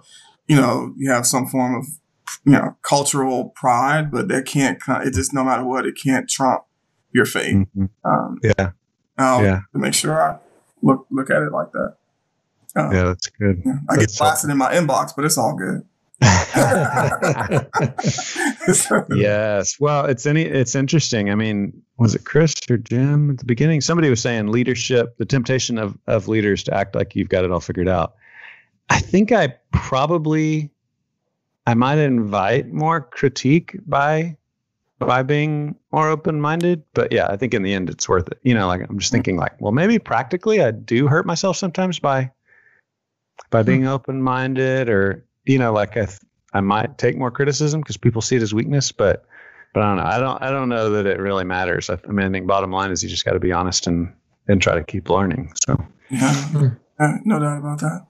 [0.48, 1.86] you know you have some form of
[2.46, 6.64] you know cultural pride, but that can't it just no matter what it can't trump
[7.12, 7.68] your faith.
[8.06, 8.72] Um, Yeah,
[9.18, 9.60] I'll Yeah.
[9.74, 10.38] to make sure I
[10.82, 11.96] look look at it like that.
[12.76, 13.62] Uh, yeah, that's good.
[13.66, 13.74] yeah.
[13.90, 15.84] I get That's blasted in my inbox, but it's all good.
[19.16, 19.80] yes.
[19.80, 21.32] Well, it's any it's interesting.
[21.32, 23.82] I mean, was it Chris or Jim at the beginning?
[23.82, 27.52] Somebody was saying leadership, the temptation of of leaders to act like you've got it
[27.52, 28.16] all figured out.
[28.90, 30.70] I think I probably
[31.66, 34.38] I might invite more critique by
[35.00, 38.38] by being more open-minded, but yeah, I think in the end it's worth it.
[38.44, 41.98] You know, like I'm just thinking like, well, maybe practically I do hurt myself sometimes
[41.98, 42.30] by
[43.50, 46.20] by being open-minded or you know, like I th-
[46.54, 49.26] I might take more criticism because people see it as weakness, but
[49.74, 50.04] but I don't know.
[50.04, 51.90] I don't I don't know that it really matters.
[51.90, 54.14] I, I mean, I think bottom line is you just got to be honest and
[54.48, 55.54] and try to keep learning.
[55.66, 56.78] So yeah,
[57.24, 58.08] no doubt about that.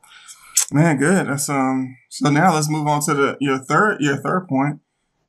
[0.71, 1.27] Man, good.
[1.27, 1.97] That's um.
[2.09, 4.79] So now let's move on to the your third your third point,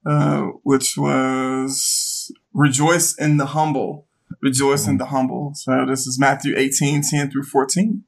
[0.07, 4.07] uh, which was rejoice in the humble.
[4.41, 5.53] Rejoice in the humble.
[5.55, 8.03] So this is Matthew 18, 10 through 14.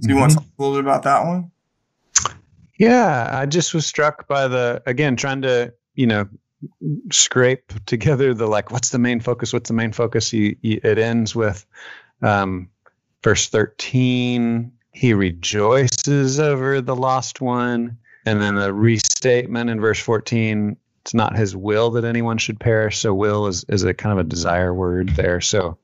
[0.00, 1.50] Do you want to talk a little bit about that one?
[2.78, 6.28] yeah, I just was struck by the again trying to you know
[7.10, 9.52] scrape together the like what's the main focus?
[9.52, 10.32] What's the main focus?
[10.32, 11.64] You, you, it ends with
[12.22, 12.68] um,
[13.22, 14.72] verse thirteen.
[14.92, 20.76] He rejoices over the lost one, and then the restatement in verse fourteen.
[21.02, 22.98] It's not his will that anyone should perish.
[22.98, 25.40] So will is is a kind of a desire word there.
[25.40, 25.78] So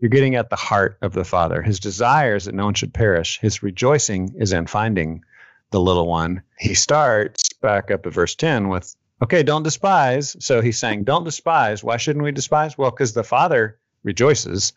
[0.00, 1.62] you're getting at the heart of the Father.
[1.62, 3.38] His desire is that no one should perish.
[3.40, 5.22] His rejoicing is in finding
[5.70, 6.42] the little one.
[6.58, 10.36] He starts back up at verse 10 with, okay, don't despise.
[10.38, 11.82] So he's saying, don't despise.
[11.82, 12.78] Why shouldn't we despise?
[12.78, 14.72] Well, because the Father rejoices.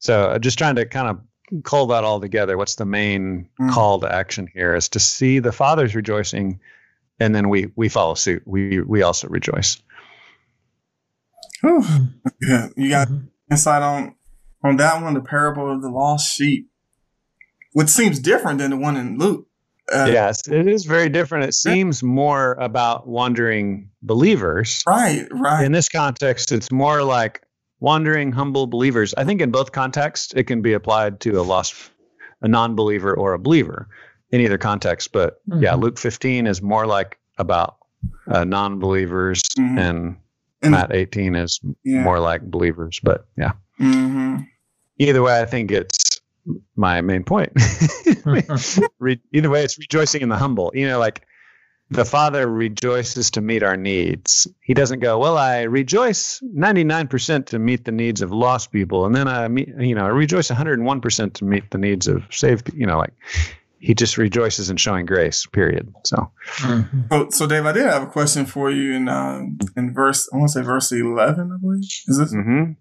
[0.00, 2.58] So uh, just trying to kind of call that all together.
[2.58, 3.72] What's the main Mm.
[3.72, 6.60] call to action here is to see the Father's rejoicing,
[7.18, 8.42] and then we we follow suit.
[8.46, 9.80] We we also rejoice.
[11.62, 11.84] Whew.
[12.42, 13.28] Yeah, you got Mhm.
[13.50, 14.14] insight on
[14.64, 16.68] on that one, the parable of the lost sheep,
[17.72, 19.46] which seems different than the one in Luke.
[19.92, 21.44] Uh, yes, it is very different.
[21.46, 24.82] It seems more about wandering believers.
[24.86, 25.64] Right, right.
[25.64, 27.42] in this context, it's more like
[27.80, 29.14] wandering humble believers.
[29.16, 31.74] I think in both contexts, it can be applied to a lost,
[32.42, 33.88] a non-believer or a believer
[34.30, 35.12] in either context.
[35.12, 35.80] But yeah, Mhm.
[35.80, 37.76] Luke 15 is more like about
[38.30, 39.78] uh, non-believers, Mhm.
[39.80, 40.16] and
[40.62, 42.02] And- Matt 18 is yeah.
[42.02, 43.00] more like believers.
[43.02, 44.36] But yeah, hmm
[44.98, 46.20] either way, I think it's
[46.76, 47.52] my main point.
[48.26, 50.72] Either way, it's rejoicing in the humble.
[50.74, 51.24] You know, like
[51.90, 54.46] the Father rejoices to meet our needs.
[54.60, 59.06] He doesn't go, well, I rejoice 99% to meet the needs of lost people.
[59.06, 62.72] And then I, meet, you know, I rejoice 101% to meet the needs of saved,
[62.74, 63.14] you know, like
[63.78, 65.94] he just rejoices in showing grace, period.
[66.04, 67.08] So, Mhm.
[67.10, 70.28] So, so Dave, I did have a question for you in um, in verse.
[70.32, 71.52] I want to say verse eleven.
[71.52, 72.76] I believe is this mhm.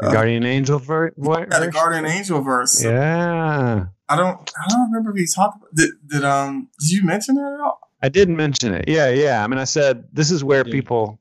[0.00, 2.82] The Uh, guardian angel ver- vo- yeah, the guardian angel verse?
[2.84, 3.86] Yeah.
[4.08, 4.50] I don't.
[4.56, 5.56] I don't remember if you talked.
[5.58, 6.68] About, did did um?
[6.80, 7.80] Did you mention that at all?
[8.02, 8.84] I didn't mention it.
[8.88, 9.42] Yeah, yeah.
[9.42, 10.72] I mean, I said this is where Yeah.
[10.72, 11.20] people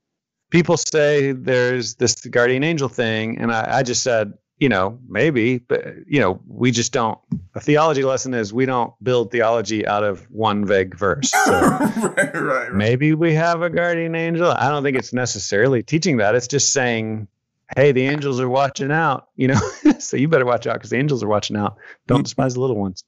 [0.51, 5.57] people say there's this guardian angel thing, and I, I just said, you know, maybe,
[5.57, 7.17] but you know, we just don't.
[7.55, 11.31] A theology lesson is we don't build theology out of one vague verse.
[11.31, 12.73] So right, right, right.
[12.73, 14.51] maybe we have a guardian angel.
[14.51, 16.35] I don't think it's necessarily teaching that.
[16.35, 17.27] It's just saying,
[17.75, 19.27] hey, the angels are watching out.
[19.35, 19.59] You know,
[19.99, 21.77] so you better watch out because the angels are watching out.
[22.07, 22.23] Don't Mm.
[22.25, 23.03] despise the little ones.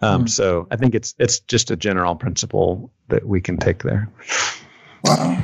[0.00, 0.28] Um, Mm.
[0.30, 4.08] So I think it's it's just a general principle that we can take there.
[5.04, 5.42] Wow.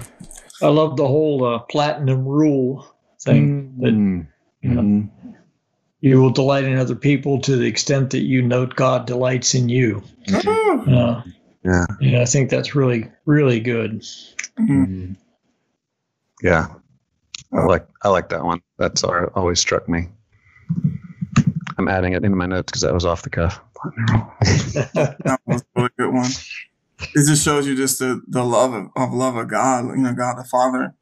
[0.63, 2.87] I love the whole uh, platinum rule
[3.21, 3.75] thing.
[3.81, 4.27] That Mm.
[4.63, 5.09] you, know,
[6.01, 9.69] you will delight in other people to the extent that you note God delights in
[9.69, 10.03] you.
[10.33, 11.23] Uh,
[11.65, 11.85] Yeah.
[12.01, 14.03] yeah, I think that's really, really good.
[16.43, 16.67] Yeah.
[17.53, 18.61] I like I like that one.
[18.78, 20.09] That's always struck me.
[21.78, 23.61] I'm adding it into my notes because that was off the cuff.
[24.94, 26.30] That was a really good one.
[27.01, 30.14] It just shows you just the, the love of, of love of God, you know,
[30.14, 30.94] God the Father,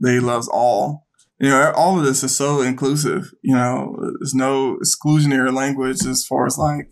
[0.00, 1.06] that He loves all.
[1.38, 3.32] You know, all of this is so inclusive.
[3.42, 6.88] You know, there's no exclusionary language as far as like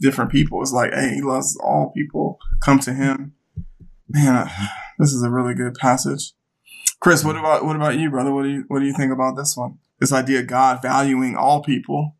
[0.00, 0.60] different people.
[0.60, 2.38] It's like, hey, He loves all people.
[2.62, 3.32] Come to Him.
[4.08, 4.50] Man,
[4.98, 6.34] this is a really good passage.
[7.02, 8.32] Chris, what about what about you, brother?
[8.32, 9.78] What do you what do you think about this one?
[9.98, 12.14] This idea of God valuing all people.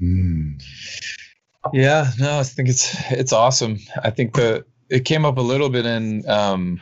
[0.00, 0.62] Mm.
[1.72, 3.80] Yeah, no, I think it's it's awesome.
[4.04, 6.80] I think the it came up a little bit in um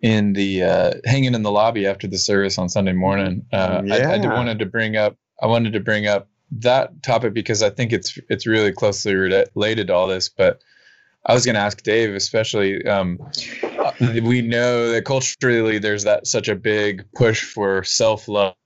[0.00, 3.44] in the uh hanging in the lobby after the service on Sunday morning.
[3.52, 7.34] Uh I, I did wanted to bring up I wanted to bring up that topic
[7.34, 10.62] because I think it's it's really closely related to all this, but
[11.26, 12.84] I was going to ask Dave, especially.
[12.86, 13.18] Um,
[13.62, 18.56] uh, we know that culturally, there's that such a big push for self love.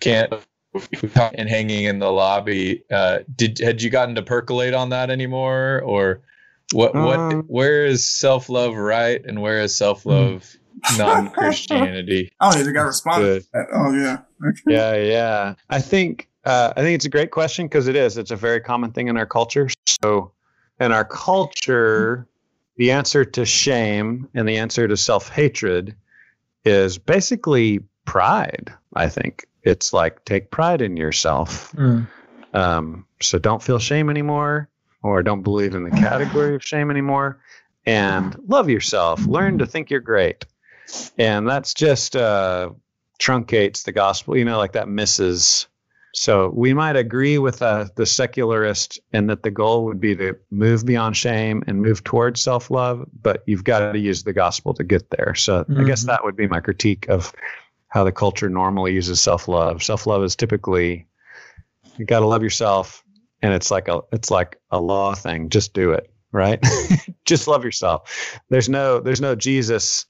[0.00, 0.32] Can't
[1.34, 2.84] and hanging in the lobby.
[2.90, 6.22] Uh, did had you gotten to percolate on that anymore, or
[6.72, 6.94] what?
[6.94, 7.18] What?
[7.18, 10.52] Um, where is self love right, and where is self love
[10.98, 12.32] non Christianity?
[12.40, 13.44] Oh, the guy responded.
[13.54, 14.18] Oh, yeah.
[14.44, 14.74] Okay.
[14.74, 15.54] Yeah, yeah.
[15.70, 18.18] I think uh, I think it's a great question because it is.
[18.18, 19.68] It's a very common thing in our culture.
[20.02, 20.32] So,
[20.80, 22.26] in our culture,
[22.76, 25.94] the answer to shame and the answer to self hatred
[26.64, 28.72] is basically pride.
[28.94, 31.72] I think it's like take pride in yourself.
[31.72, 32.06] Mm.
[32.52, 34.68] Um, so don't feel shame anymore,
[35.02, 37.40] or don't believe in the category of shame anymore,
[37.86, 39.24] and love yourself.
[39.26, 40.44] Learn to think you're great,
[41.18, 42.70] and that's just uh,
[43.20, 44.36] truncates the gospel.
[44.36, 45.66] You know, like that misses.
[46.14, 50.36] So we might agree with uh, the secularist in that the goal would be to
[50.50, 54.84] move beyond shame and move towards self-love, but you've got to use the gospel to
[54.84, 55.34] get there.
[55.34, 56.06] So I guess Mhm.
[56.06, 57.32] that would be my critique of
[57.88, 59.82] how the culture normally uses self-love.
[59.82, 61.06] Self-love is typically
[61.98, 63.02] you got to love yourself
[63.42, 66.60] and it's like a it's like a law thing just do it right
[67.24, 70.06] just love yourself there's no there's no jesus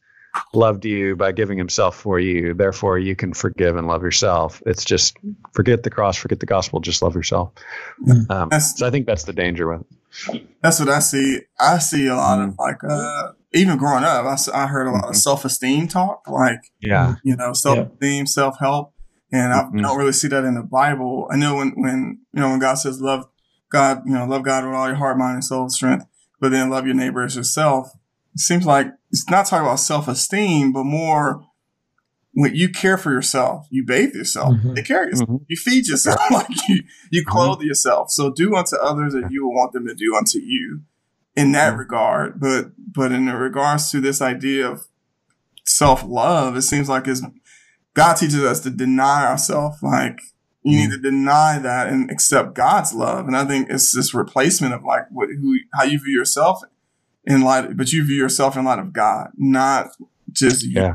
[0.53, 4.85] loved you by giving himself for you therefore you can forgive and love yourself it's
[4.85, 5.17] just
[5.53, 7.53] forget the cross forget the gospel just love yourself
[8.07, 8.31] Mm.
[8.31, 9.87] um, so i think that's the danger with it
[10.63, 11.41] That's what I see.
[11.61, 15.05] I see a lot of like, uh, even growing up, I, I heard a lot
[15.05, 15.17] of Mhm.
[15.17, 18.95] self esteem talk, like, yeah you know, self esteem, self help.
[19.33, 19.83] And I Mhm.
[19.83, 21.29] don't really see that in the Bible.
[21.31, 23.27] I know when, when, you know, when God says love
[23.71, 26.07] God, you know, love God with all your heart, mind, and soul, strength,
[26.41, 27.89] but then love your neighbor as yourself.
[28.35, 31.45] It seems like it's not talking about self esteem, but more
[32.37, 34.75] when you care for yourself, you bathe yourself, Mhm.
[34.75, 35.45] take care yourself, Mhm.
[35.49, 36.83] you feed yourself, like you,
[37.13, 38.11] you clothe yourself.
[38.11, 40.83] So do unto others that you will want them to do unto you
[41.37, 41.79] in that Mhm.
[41.79, 42.41] regard.
[42.41, 44.89] But, but in regards to this idea of
[45.65, 47.23] self love, it seems like it's,
[47.95, 49.81] God teaches us to deny ourselves.
[49.81, 50.21] Like
[50.65, 53.27] you need to deny that and accept God's love.
[53.29, 56.63] And I think it's this replacement of like what, who, how you view yourself
[57.27, 59.89] in light, but you view yourself in light of God, not
[60.33, 60.81] just you.
[60.81, 60.95] Yeah.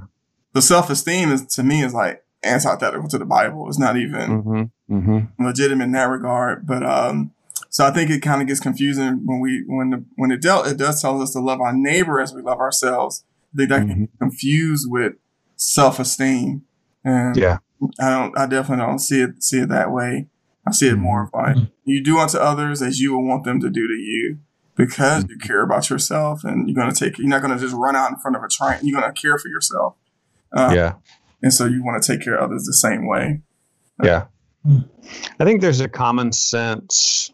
[0.54, 3.68] The self esteem is to me is like antithetical to the Bible.
[3.68, 4.96] It's not even mm-hmm.
[4.96, 5.46] Mm-hmm.
[5.46, 6.66] legitimate in that regard.
[6.66, 7.32] But um,
[7.70, 10.68] so I think it kind of gets confusing when we when the when it dealt
[10.68, 13.24] it does tell us to love our neighbor as we love ourselves.
[13.54, 15.14] I think that can be confused with
[15.56, 16.64] self esteem,
[17.04, 17.58] and yeah
[18.00, 18.38] I don't.
[18.38, 20.28] I definitely don't see it see it that way.
[20.68, 23.60] I see it more of like you do unto others as you will want them
[23.60, 24.40] to do to you
[24.80, 25.48] because you mm-hmm.
[25.48, 27.18] care about yourself and you're gonna take.
[27.18, 28.80] You're not gonna just run out in front of a train.
[28.82, 29.96] You're gonna care for yourself.
[30.52, 30.94] Uh, yeah
[31.44, 33.42] And so you want to take care of others the same way.
[34.04, 34.28] Yeah.
[34.66, 34.80] Hmm.
[35.40, 37.32] I think there's a common sense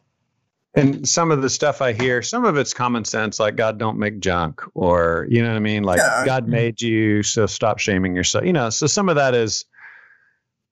[0.75, 3.97] and some of the stuff I hear, some of it's common sense, like God don't
[3.97, 5.83] make junk, or you know what I mean?
[5.83, 6.25] Like Yeah.
[6.25, 6.51] God mm-hmm.
[6.51, 8.43] made you, so stop shaming yourself.
[8.43, 9.65] You know, so some of that is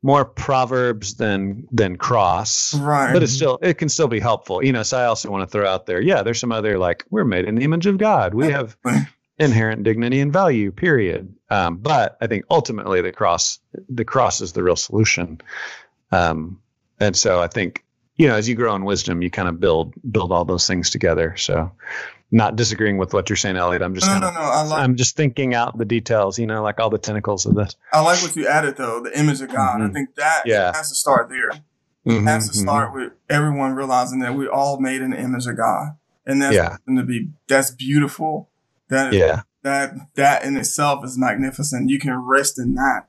[0.04, 2.76] more proverbs than than cross.
[2.76, 3.14] Right.
[3.14, 4.64] But it's still it can still be helpful.
[4.64, 7.06] You know, so I also want to throw out there, yeah, there's some other like
[7.10, 8.36] we're made in the image of God.
[8.36, 8.78] We have
[9.40, 11.34] inherent dignity and value, period.
[11.50, 15.42] Um, but I think ultimately the cross, the cross is the real solution.
[16.12, 16.62] Um,
[17.00, 17.84] and so I think,
[18.16, 20.90] you know, as you grow in wisdom, you kind of build, build all those things
[20.90, 21.36] together.
[21.38, 21.72] So
[22.32, 23.82] not disagreeing with what you're saying, Elliot.
[23.82, 24.40] I'm just no, kind no, of, no.
[24.42, 27.56] I like I'm just thinking out the details, you know, like all the tentacles of
[27.56, 27.76] this.
[27.92, 29.82] I like what you added though, the image of God.
[29.82, 29.94] I Mhm.
[29.94, 30.72] think that Yeah.
[30.76, 31.52] has to start there.
[32.06, 35.48] it has to Mhm, start with everyone realizing that we all made in the image
[35.48, 35.92] of God,
[36.26, 36.76] and that's Yeah.
[36.98, 38.50] to be that's beautiful.
[38.90, 39.14] That.
[39.14, 39.44] Yeah.
[39.64, 41.90] that that in itself is magnificent.
[41.90, 43.08] You can rest in that.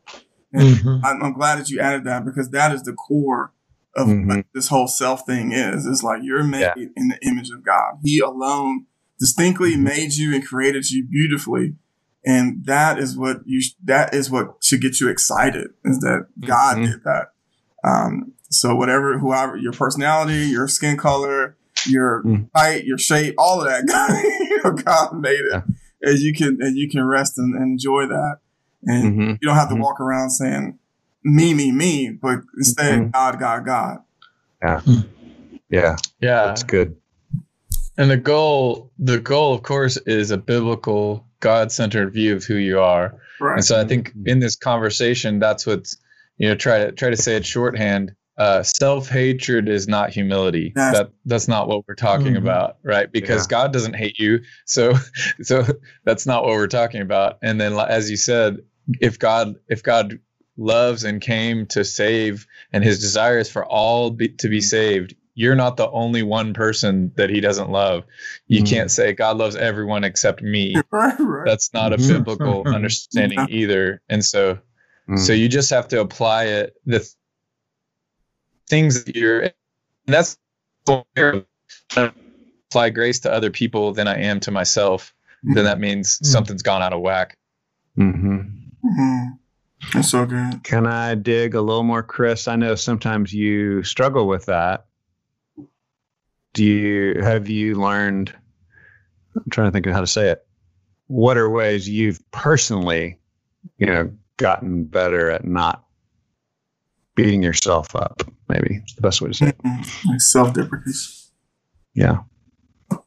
[0.53, 1.01] And Mhm.
[1.03, 3.53] I'm, I'm glad that you added that because that is the core
[3.97, 4.27] of Mhm.
[4.27, 5.87] what this whole self thing is.
[5.87, 6.75] It's like you're made Yeah.
[6.97, 7.99] in the image of God.
[8.03, 8.87] He alone
[9.19, 9.83] distinctly Mhm.
[9.83, 11.77] made you and created you beautifully.
[12.27, 16.79] And that is what you, that is what should get you excited is that God
[16.79, 16.85] Mhm.
[16.87, 17.29] did that.
[17.85, 22.49] Um, so whatever, whoever, your personality, your skin color, your Mm.
[22.55, 23.87] height, your shape, all of that,
[24.63, 25.53] God, God made it.
[25.53, 25.63] Yeah.
[26.03, 28.39] And you can, and you can rest and, and enjoy that.
[28.85, 29.29] And Mhm.
[29.41, 29.81] you don't have to Mhm.
[29.83, 30.79] walk around saying
[31.25, 33.13] me, me, me, but instead Mhm.
[33.13, 33.99] God, God, God.
[34.63, 34.81] Yeah.
[35.71, 35.97] Yeah.
[36.21, 36.45] Yeah.
[36.47, 36.97] That's good.
[37.97, 42.81] And the goal, the goal, of course, is a biblical, God-centered view of who you
[42.81, 43.15] are.
[43.41, 43.55] Right.
[43.57, 45.97] And so I think in this conversation, that's what's,
[46.39, 48.15] you know, try to try to say it shorthand.
[48.37, 50.73] Uh, self-hatred is not humility.
[50.75, 50.93] Yes.
[50.97, 52.39] That that's not what we're talking Mhm.
[52.39, 53.11] about, right?
[53.11, 54.95] Because God doesn't hate you, so
[55.43, 55.65] so
[56.05, 57.39] that's not what we're talking about.
[57.43, 58.59] And then, as you said,
[59.01, 60.19] if God if God
[60.57, 65.15] loves and came to save, and His desire is for all be, to be saved,
[65.35, 68.05] you're not the only one person that He doesn't love.
[68.47, 68.69] You Mhm.
[68.71, 71.45] can't say God loves everyone except me right, right.
[71.47, 72.09] that's not a Mhm.
[72.09, 74.59] biblical understanding either and so
[75.09, 75.19] Mm.
[75.19, 77.11] so you just have to apply it the th-
[78.71, 79.53] things that you're and
[80.07, 80.39] that's
[81.97, 86.27] apply grace to other people than i am to myself then that means Mm.
[86.27, 87.37] something's gone out of whack
[87.99, 88.51] Mhm.
[88.83, 89.39] Mhm.
[89.93, 90.65] That's so good.
[90.65, 92.49] Can I dig a little more, Chris?
[92.49, 94.87] I know sometimes you struggle with that.
[96.53, 98.35] Do you have you learned?
[99.37, 100.47] I'm trying to think of how to say it.
[101.09, 103.19] What are ways you've personally,
[103.79, 105.85] you know, gotten better at not
[107.17, 108.23] beating yourself up?
[108.49, 109.59] Maybe it's the best way to say it.
[109.59, 110.05] Mhm.
[110.07, 111.13] Like self-deprecation.
[111.95, 112.19] Yeah.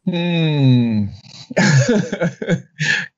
[0.06, 1.06] Hmm.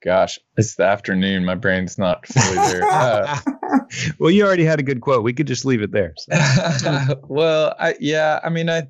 [0.04, 1.44] Gosh, it's the afternoon.
[1.44, 2.82] My brain's not fully there.
[2.90, 3.38] Uh,
[4.18, 5.22] well, you already had a good quote.
[5.22, 6.12] We could just leave it there.
[6.16, 7.20] So.
[7.28, 8.88] well, I yeah, I mean, I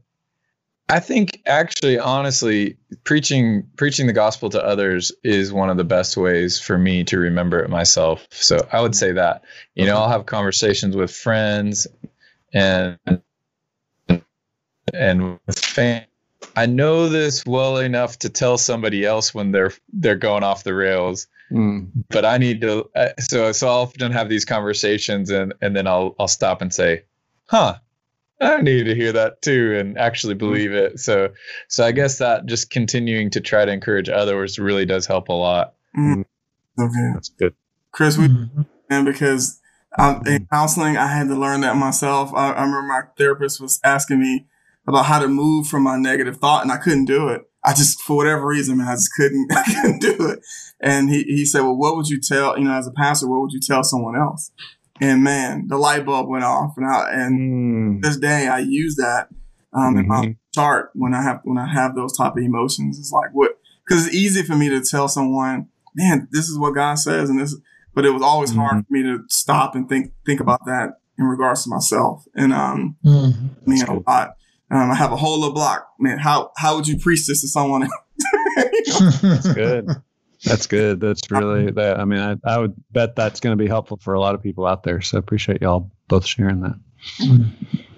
[0.89, 6.17] I think actually, honestly, preaching preaching the gospel to others is one of the best
[6.17, 8.27] ways for me to remember it myself.
[8.31, 9.45] So I would say that
[9.75, 11.87] you know I'll have conversations with friends
[12.53, 12.99] and
[14.93, 16.07] and with fans.
[16.57, 20.75] I know this well enough to tell somebody else when they're they're going off the
[20.75, 21.91] rails Mm.
[22.11, 22.89] but I need to.
[22.95, 26.73] Uh, so so I'll often have these conversations, and and then I'll I'll stop and
[26.73, 27.03] say,
[27.47, 27.75] "Huh,
[28.41, 31.01] I need to hear that too," and actually believe it.
[31.01, 31.31] So
[31.69, 35.33] so I guess that just continuing to try to encourage others really does help a
[35.33, 35.75] lot.
[35.97, 36.25] So
[36.77, 37.15] good.
[37.15, 37.55] That's good.
[37.91, 38.67] Chris, we Mhm.
[38.89, 39.61] and because
[39.99, 42.33] um, in counseling, I had to learn that myself.
[42.33, 44.47] I, I remember my therapist was asking me
[44.87, 47.43] about how to move from my negative thought, and I couldn't do it.
[47.65, 50.41] I just, for whatever reason, man, I just couldn't, I couldn't do it.
[50.81, 53.41] And he, he said, well, what would you tell, you know, as a pastor, what
[53.43, 54.51] would you tell someone else?
[55.01, 56.73] And man, the light bulb went off.
[56.77, 57.41] And I, and
[58.01, 58.03] Mm.
[58.03, 59.29] this day I use that,
[59.75, 60.37] um, in my Mhm.
[60.55, 62.99] chart when I have, when I have those type of emotions.
[62.99, 63.53] It's like, what,
[63.89, 67.29] cause it's easy for me to tell someone, man, this is what God says.
[67.31, 67.55] And this,
[67.95, 71.25] but it was always hard for me to stop and think, think about that in
[71.27, 72.25] regards to myself.
[72.35, 73.51] And, um, Mhm.
[73.67, 74.37] I mean, a lot.
[74.71, 76.19] Um, I have a whole little block, man.
[76.19, 77.89] How, how would you preach this to someone?
[78.57, 79.89] That's good.
[80.45, 81.01] That's good.
[81.01, 81.99] That's really that.
[81.99, 84.43] I mean, I, I would bet that's going to be helpful for a lot of
[84.43, 85.01] people out there.
[85.01, 86.79] So appreciate y'all both sharing that.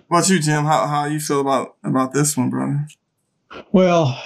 [0.08, 0.64] What about you, Jim?
[0.64, 2.86] How, how you feel about, about this one, brother?
[3.70, 4.20] Well,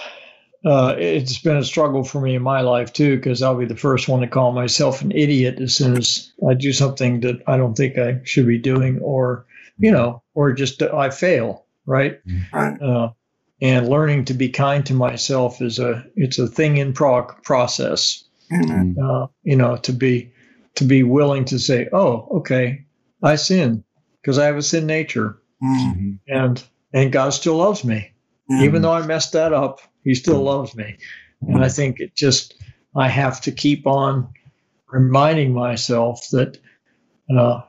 [0.64, 3.76] uh, it's been a struggle for me in my life too, because I'll be the
[3.76, 7.56] first one to call myself an idiot as soon as I do something that I
[7.56, 9.46] don't think I should be doing, or
[9.78, 12.20] you know, or just that I fail, right?
[12.52, 12.80] Right.
[12.80, 13.10] Uh,
[13.62, 18.24] and learning to be kind to myself is a it's a thing in pro- process.
[18.52, 18.96] Amen.
[19.02, 20.32] Uh, you know, to be
[20.74, 22.84] to be willing to say, oh, okay,
[23.22, 23.82] I sin
[24.20, 26.18] because I have a sin nature, Mm.
[26.28, 26.62] and
[26.92, 28.12] and God still loves me
[28.50, 28.62] Yeah.
[28.64, 30.98] even though I messed that up, he still loves me.
[31.40, 32.54] And I think it just,
[32.94, 34.28] I have to keep on
[34.90, 36.58] reminding myself that
[37.34, 37.62] uh,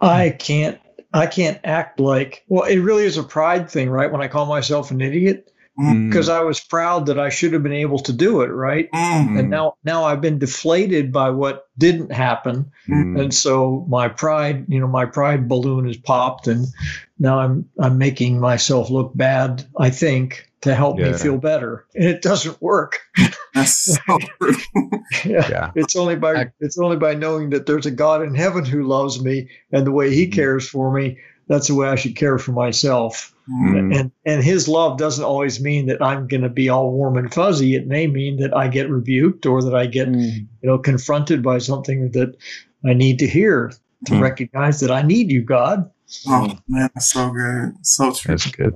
[0.00, 0.78] I can't,
[1.12, 4.10] I can't act like, well, it really is a pride thing, right?
[4.10, 6.10] When I call myself an idiot, Mm.
[6.10, 8.90] because I was proud that I should have been able to do it, right?
[8.92, 9.38] Mm.
[9.38, 13.20] And now, now I've been deflated by what didn't happen, Mm.
[13.20, 16.66] and so my pride, you know, my pride balloon has popped, and
[17.18, 19.64] now I'm I'm making myself look bad.
[19.78, 21.12] I think to help Yeah.
[21.12, 22.98] me feel better, and it doesn't work.
[23.54, 24.00] That's so
[24.40, 24.54] true.
[25.24, 25.48] yeah.
[25.48, 25.70] Yeah.
[25.76, 28.82] It's only by I- it's only by knowing that there's a God in heaven who
[28.82, 32.38] loves me, and the way He cares for me, that's the way I should care
[32.38, 33.32] for myself.
[33.50, 33.98] Mm.
[33.98, 37.32] And and his love doesn't always mean that I'm going to be all warm and
[37.32, 37.74] fuzzy.
[37.74, 40.46] It may mean that I get rebuked or that I get Mm.
[40.62, 42.36] you know confronted by something that
[42.84, 43.72] I need to hear
[44.06, 44.20] to Mm.
[44.20, 45.90] recognize that I need you, God.
[46.26, 48.32] Oh man, that's so good, so true.
[48.32, 48.74] That's good.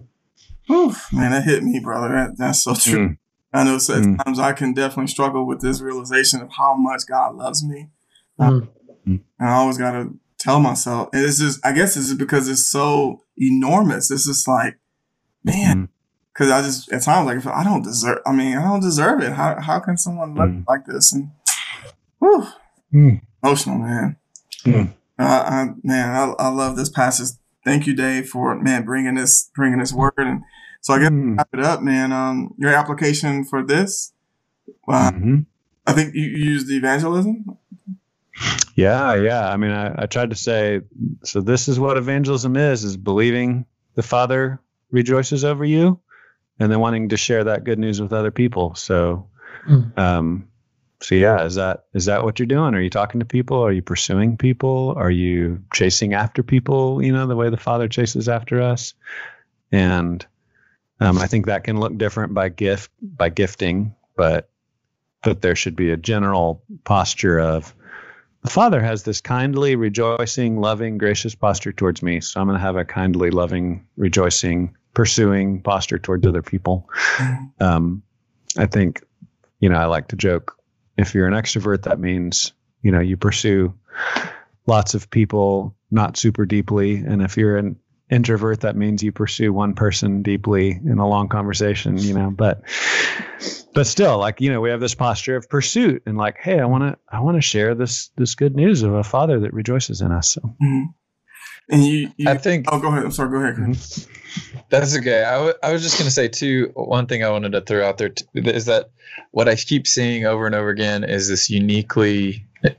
[0.69, 2.09] Whew, man, that hit me, brother.
[2.09, 3.09] That, that's so true.
[3.11, 3.19] Mm.
[3.53, 4.25] I know so at Mm.
[4.25, 7.89] times I can definitely struggle with this realization of how much God loves me.
[8.41, 8.69] Mm.
[9.05, 12.49] And I always got to tell myself, and it's just, I guess it's just because
[12.49, 14.11] it's so enormous.
[14.11, 14.77] It's just like,
[15.45, 15.89] man,
[16.33, 19.33] because I just, at times, like, I don't deserve, I mean, I don't deserve it.
[19.33, 20.65] How, how can someone love me Mm.
[20.69, 21.13] like this?
[21.13, 21.31] And,
[22.19, 22.47] whew,
[22.93, 23.21] Mm.
[23.43, 24.17] emotional, man.
[24.67, 24.87] Uh,
[25.19, 27.37] I, man, I, I love this passage.
[27.65, 30.13] Thank you, Dave, for, man, bringing this, bringing this word.
[30.17, 30.43] And
[30.81, 31.37] so I guess Mm.
[31.39, 32.13] wrap it up, man.
[32.13, 34.13] Um, your application for this,
[34.89, 35.47] uh, Mhm.
[35.87, 37.45] I think you, you used evangelism.
[38.75, 39.49] Yeah, yeah.
[39.49, 40.81] I mean, I, I tried to say,
[41.25, 44.61] so this is what evangelism is: is believing the Father
[44.91, 46.01] rejoices over you,
[46.59, 48.75] and then wanting to share that good news with other people.
[48.75, 49.29] So,
[49.69, 49.97] Mm.
[49.97, 50.49] um,
[51.01, 52.75] so yeah, is that is that what you're doing?
[52.75, 53.59] Are you talking to people?
[53.65, 54.95] Are you pursuing people?
[54.97, 57.03] Are you chasing after people?
[57.03, 58.95] You know, the way the Father chases after us,
[59.71, 60.25] and
[61.01, 64.49] um, I think that can look different by gift by gifting, but
[65.23, 67.75] but there should be a general posture of
[68.43, 72.21] the Father has this kindly, rejoicing, loving, gracious posture towards me.
[72.21, 76.89] So I'm going to have a kindly, loving, rejoicing, pursuing posture towards other people.
[77.61, 78.03] Um,
[78.59, 79.03] I think,
[79.61, 80.59] you know, I like to joke
[80.97, 83.75] if you're an extrovert, that means, you know, you pursue
[84.67, 86.97] lots of people not super deeply.
[86.97, 87.77] And if you're an
[88.13, 92.63] introvert, that means you pursue one person deeply in a long conversation, you know, but
[93.75, 96.65] but still like you know we have this posture of pursuit and like hey i
[96.67, 100.03] want to i want to share this this good news of a father that rejoices
[100.03, 100.95] in us so Mhm.
[101.71, 103.05] And you, you I think oh, go ahead.
[103.05, 103.31] I'm sorry.
[103.31, 103.55] Go ahead.
[103.55, 104.09] Chris.
[104.69, 105.23] That's okay.
[105.23, 107.87] I, w- I was just going to say, too, one thing I wanted to throw
[107.87, 108.91] out there t- is that
[109.31, 112.75] what I keep seeing over and over again is this uniquely, I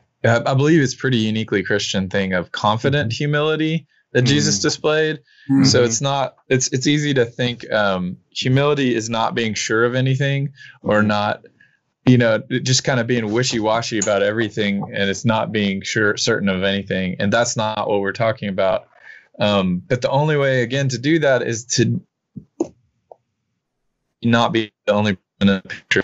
[0.46, 4.62] I believe it's pretty uniquely Christian thing of confident humility that Jesus Mm.
[4.62, 5.20] displayed.
[5.50, 5.66] Mhm.
[5.66, 9.96] So it's not, it's, it's easy to think um, humility is not being sure of
[9.96, 11.46] anything or not,
[12.06, 16.16] you know, just kind of being wishy washy about everything and it's not being sure,
[16.18, 17.16] certain of anything.
[17.20, 18.88] And that's not what we're talking about.
[19.40, 22.02] Um, but the only way, again, to do that is to
[24.24, 26.04] not be the only in the picture.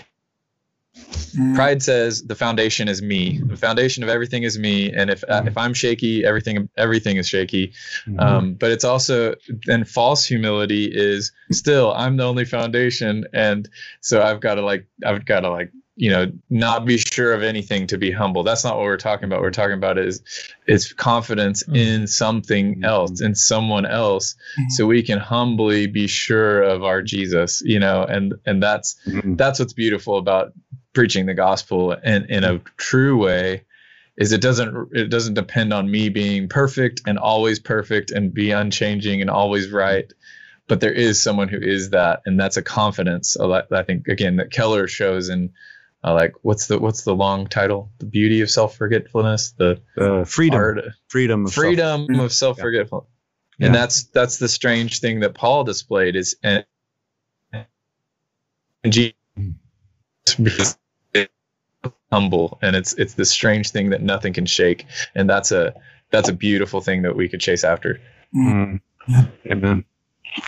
[1.10, 1.54] Mhm.
[1.54, 3.40] Pride says the foundation is me.
[3.44, 7.28] The foundation of everything is me, and if uh, if I'm shaky, everything everything is
[7.28, 7.72] shaky.
[8.18, 9.34] Um, but it's also
[9.66, 13.68] then false humility is still I'm the only foundation, and
[14.00, 15.70] so I've got to like I've got to like
[16.00, 18.42] you know not be sure of anything to be humble.
[18.42, 19.42] That's not what we're talking about.
[19.42, 20.22] We're talking about is
[20.66, 21.76] is confidence Mhm.
[21.76, 24.34] in something else, in someone else,
[24.70, 27.60] so we can humbly be sure of our Jesus.
[27.64, 29.36] You know, and and that's Mhm.
[29.36, 30.52] that's what's beautiful about
[30.94, 33.62] preaching the gospel in, in a true way
[34.16, 38.50] is it doesn't it doesn't depend on me being perfect and always perfect and be
[38.50, 40.12] unchanging and always right
[40.66, 44.50] but there is someone who is that and that's a confidence i think again that
[44.50, 45.48] keller shows in
[46.04, 50.58] uh, like what's the what's the long title the beauty of self-forgetfulness the uh, freedom
[50.58, 50.78] art
[51.08, 52.22] freedom of self- freedom Yeah.
[52.24, 53.08] of self-forgetfulness
[53.58, 53.66] Yeah.
[53.66, 56.64] and that's that's the strange thing that paul displayed is and
[58.82, 59.14] and Jesus
[60.42, 60.76] because
[62.12, 65.74] humble and it's it's this strange thing that nothing can shake and that's a
[66.10, 68.00] that's a beautiful thing that we could chase after
[68.34, 68.80] Mhm.
[69.50, 69.84] amen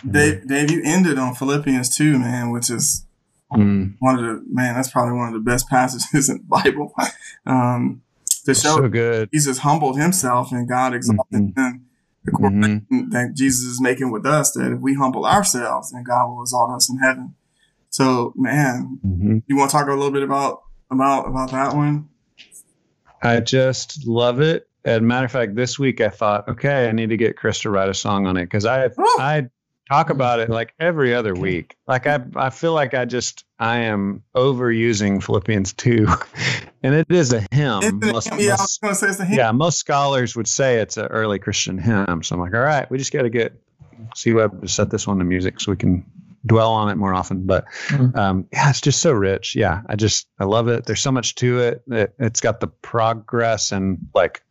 [0.09, 3.05] Dave, Dave, you ended on Philippians 2, man, which is
[3.53, 3.95] Mm.
[3.99, 6.93] one of the, man, that's probably one of the best passages in the Bible.
[7.45, 8.01] Um,
[8.45, 11.85] to show so good Jesus humbled himself and God exalted him.
[12.25, 16.29] The correlation that Jesus is making with us, that if we humble ourselves, then God
[16.29, 17.35] will exalt us in heaven.
[17.89, 19.43] So, man, Mhm.
[19.45, 22.09] you want to talk a little bit about about about that one?
[23.21, 24.67] I just love it.
[24.85, 27.69] And matter of fact, this week I thought, okay, I need to get Chris to
[27.69, 29.05] write a song on it because I Woo!
[29.19, 29.47] I
[29.93, 31.75] talk about it like every other week.
[31.87, 36.07] Like I I feel like I just I am overusing Philippians two,
[36.83, 37.99] and it is a hymn.
[37.99, 39.37] Most- yeah, I was most- going to say it's a hymn.
[39.37, 42.23] yeah, most scholars would say it's an early Christian hymn.
[42.23, 43.53] So I'm like, all right, we just got to get
[44.15, 46.05] see Web to set this one to music so we can
[46.45, 47.45] dwell on it more often.
[47.45, 48.15] But Mhm.
[48.17, 49.55] um, yeah, it's just so rich.
[49.55, 50.85] Yeah, I just I love it.
[50.85, 51.83] There's so much to it.
[51.87, 52.13] it.
[52.19, 54.41] It's got the progress and like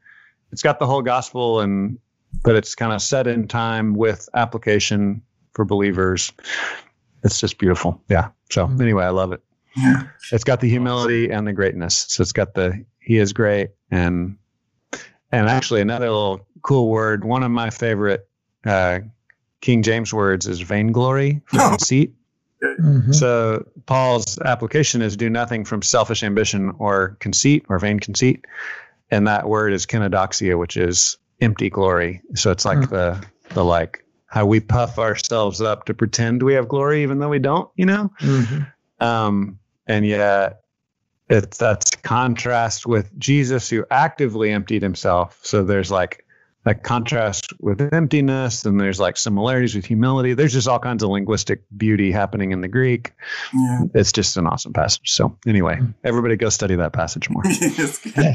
[0.52, 1.98] it's got the whole gospel and
[2.44, 5.22] but it's kind of set in time with application
[5.54, 6.32] for believers.
[7.24, 8.00] It's just beautiful.
[8.08, 8.28] Yeah.
[8.50, 8.80] So Mhm.
[8.80, 9.42] anyway, I love it.
[9.76, 10.02] Yeah.
[10.32, 12.06] It's got the humility and the greatness.
[12.08, 14.36] So it's got the he is great and
[15.30, 17.24] and actually another little cool word.
[17.24, 18.28] One of my favorite
[18.66, 19.00] uh,
[19.60, 22.12] King James words is vainglory for conceit.
[22.62, 23.14] Mhm.
[23.14, 28.44] So Paul's application is do nothing from selfish ambition or conceit or vain conceit,
[29.10, 32.20] and that word is kenodoxia, which is empty glory.
[32.34, 32.94] So it's like Hmm.
[32.94, 37.28] the the like how we puff ourselves up to pretend we have glory even though
[37.28, 38.10] we don't, you know.
[38.20, 38.66] Mhm.
[38.98, 40.62] Um, and yet
[41.28, 45.38] it's that's contrast with Jesus who actively emptied himself.
[45.42, 46.24] So there's like
[46.64, 50.32] that contrast with emptiness, and there's like similarities with humility.
[50.32, 53.12] There's just all kinds of linguistic beauty happening in the Greek.
[53.52, 53.80] Yeah.
[53.94, 55.10] It's just an awesome passage.
[55.10, 57.42] So anyway, everybody go study that passage more.
[57.44, 58.14] It's good.
[58.16, 58.34] Yeah.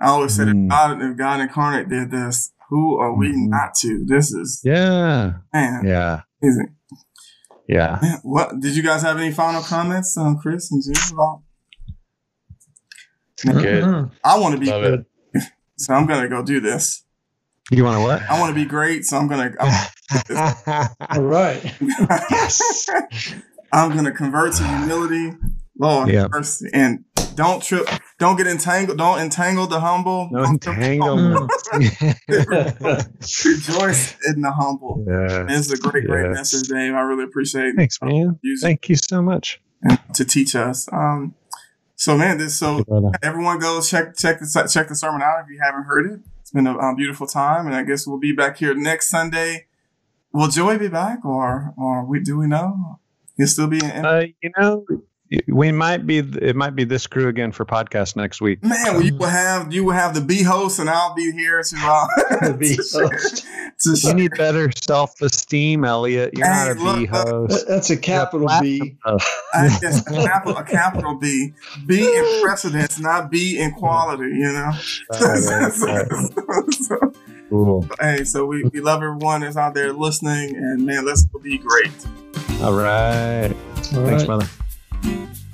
[0.00, 0.64] I always said, Mm.
[0.64, 3.48] if, God, if God incarnate did this, who are we Mhm.
[3.48, 4.04] not to?
[4.06, 6.74] This is Yeah, man, yeah, amazing.
[7.68, 7.98] yeah.
[8.02, 11.14] Man, what did you guys have any final comments, um, Chris and Jim?
[11.14, 11.42] About?
[13.42, 14.10] Good.
[14.24, 15.42] I want to be Love good, it.
[15.76, 17.04] so I'm gonna go do this.
[17.70, 18.22] You want to what?
[18.30, 19.52] I want to be great, so I'm gonna.
[19.60, 21.74] I'm, All right.
[22.30, 22.86] Yes.
[23.72, 25.32] I'm gonna convert to humility,
[25.78, 26.30] Lord, Yep.
[26.30, 27.04] mercy, and
[27.34, 27.86] don't trip,
[28.18, 30.28] don't get entangled, don't entangle the humble.
[30.32, 31.50] no entanglement.
[32.28, 35.04] Rejoice in the humble.
[35.06, 35.46] yeah.
[35.48, 36.94] It's a great, great message, Dave.
[36.94, 37.76] I really appreciate it.
[37.76, 38.38] Thanks, man.
[38.42, 39.60] using Thank you so much.
[40.14, 40.88] to teach us.
[40.92, 41.34] Um,
[41.96, 42.84] so man, this so
[43.22, 46.20] everyone go check check the check the sermon out if you haven't heard it.
[46.40, 49.66] It's been a, um, beautiful time, and I guess we'll be back here next Sunday.
[50.32, 53.00] Will Joey be back, or or we do we know?
[53.36, 54.04] He'll still be in.
[54.04, 54.86] Uh, you know,
[55.48, 56.18] we might be.
[56.18, 58.62] It might be this crew again for podcast next week.
[58.62, 61.62] Man, well, you will have you will have the B host, and I'll be here
[61.62, 62.06] to uh,
[62.48, 63.46] The B to share- host.
[63.80, 66.32] to You share- need better self-esteem, Elliot.
[66.36, 67.66] You're not Hey, a look, B host.
[67.66, 68.96] That- That's a capital B.
[69.04, 71.52] I guess a capital, a capital B.
[71.86, 74.24] B in precedence, not B in quality.
[74.30, 74.72] You know.
[75.12, 77.10] So-
[77.48, 77.88] Cool.
[78.00, 81.92] hey, so we, we love everyone that's out there listening, and man, let's be great.
[82.60, 83.50] All right.
[83.50, 83.54] All
[84.04, 84.26] Thanks, right.
[84.26, 84.46] brother.
[85.06, 85.45] Bye.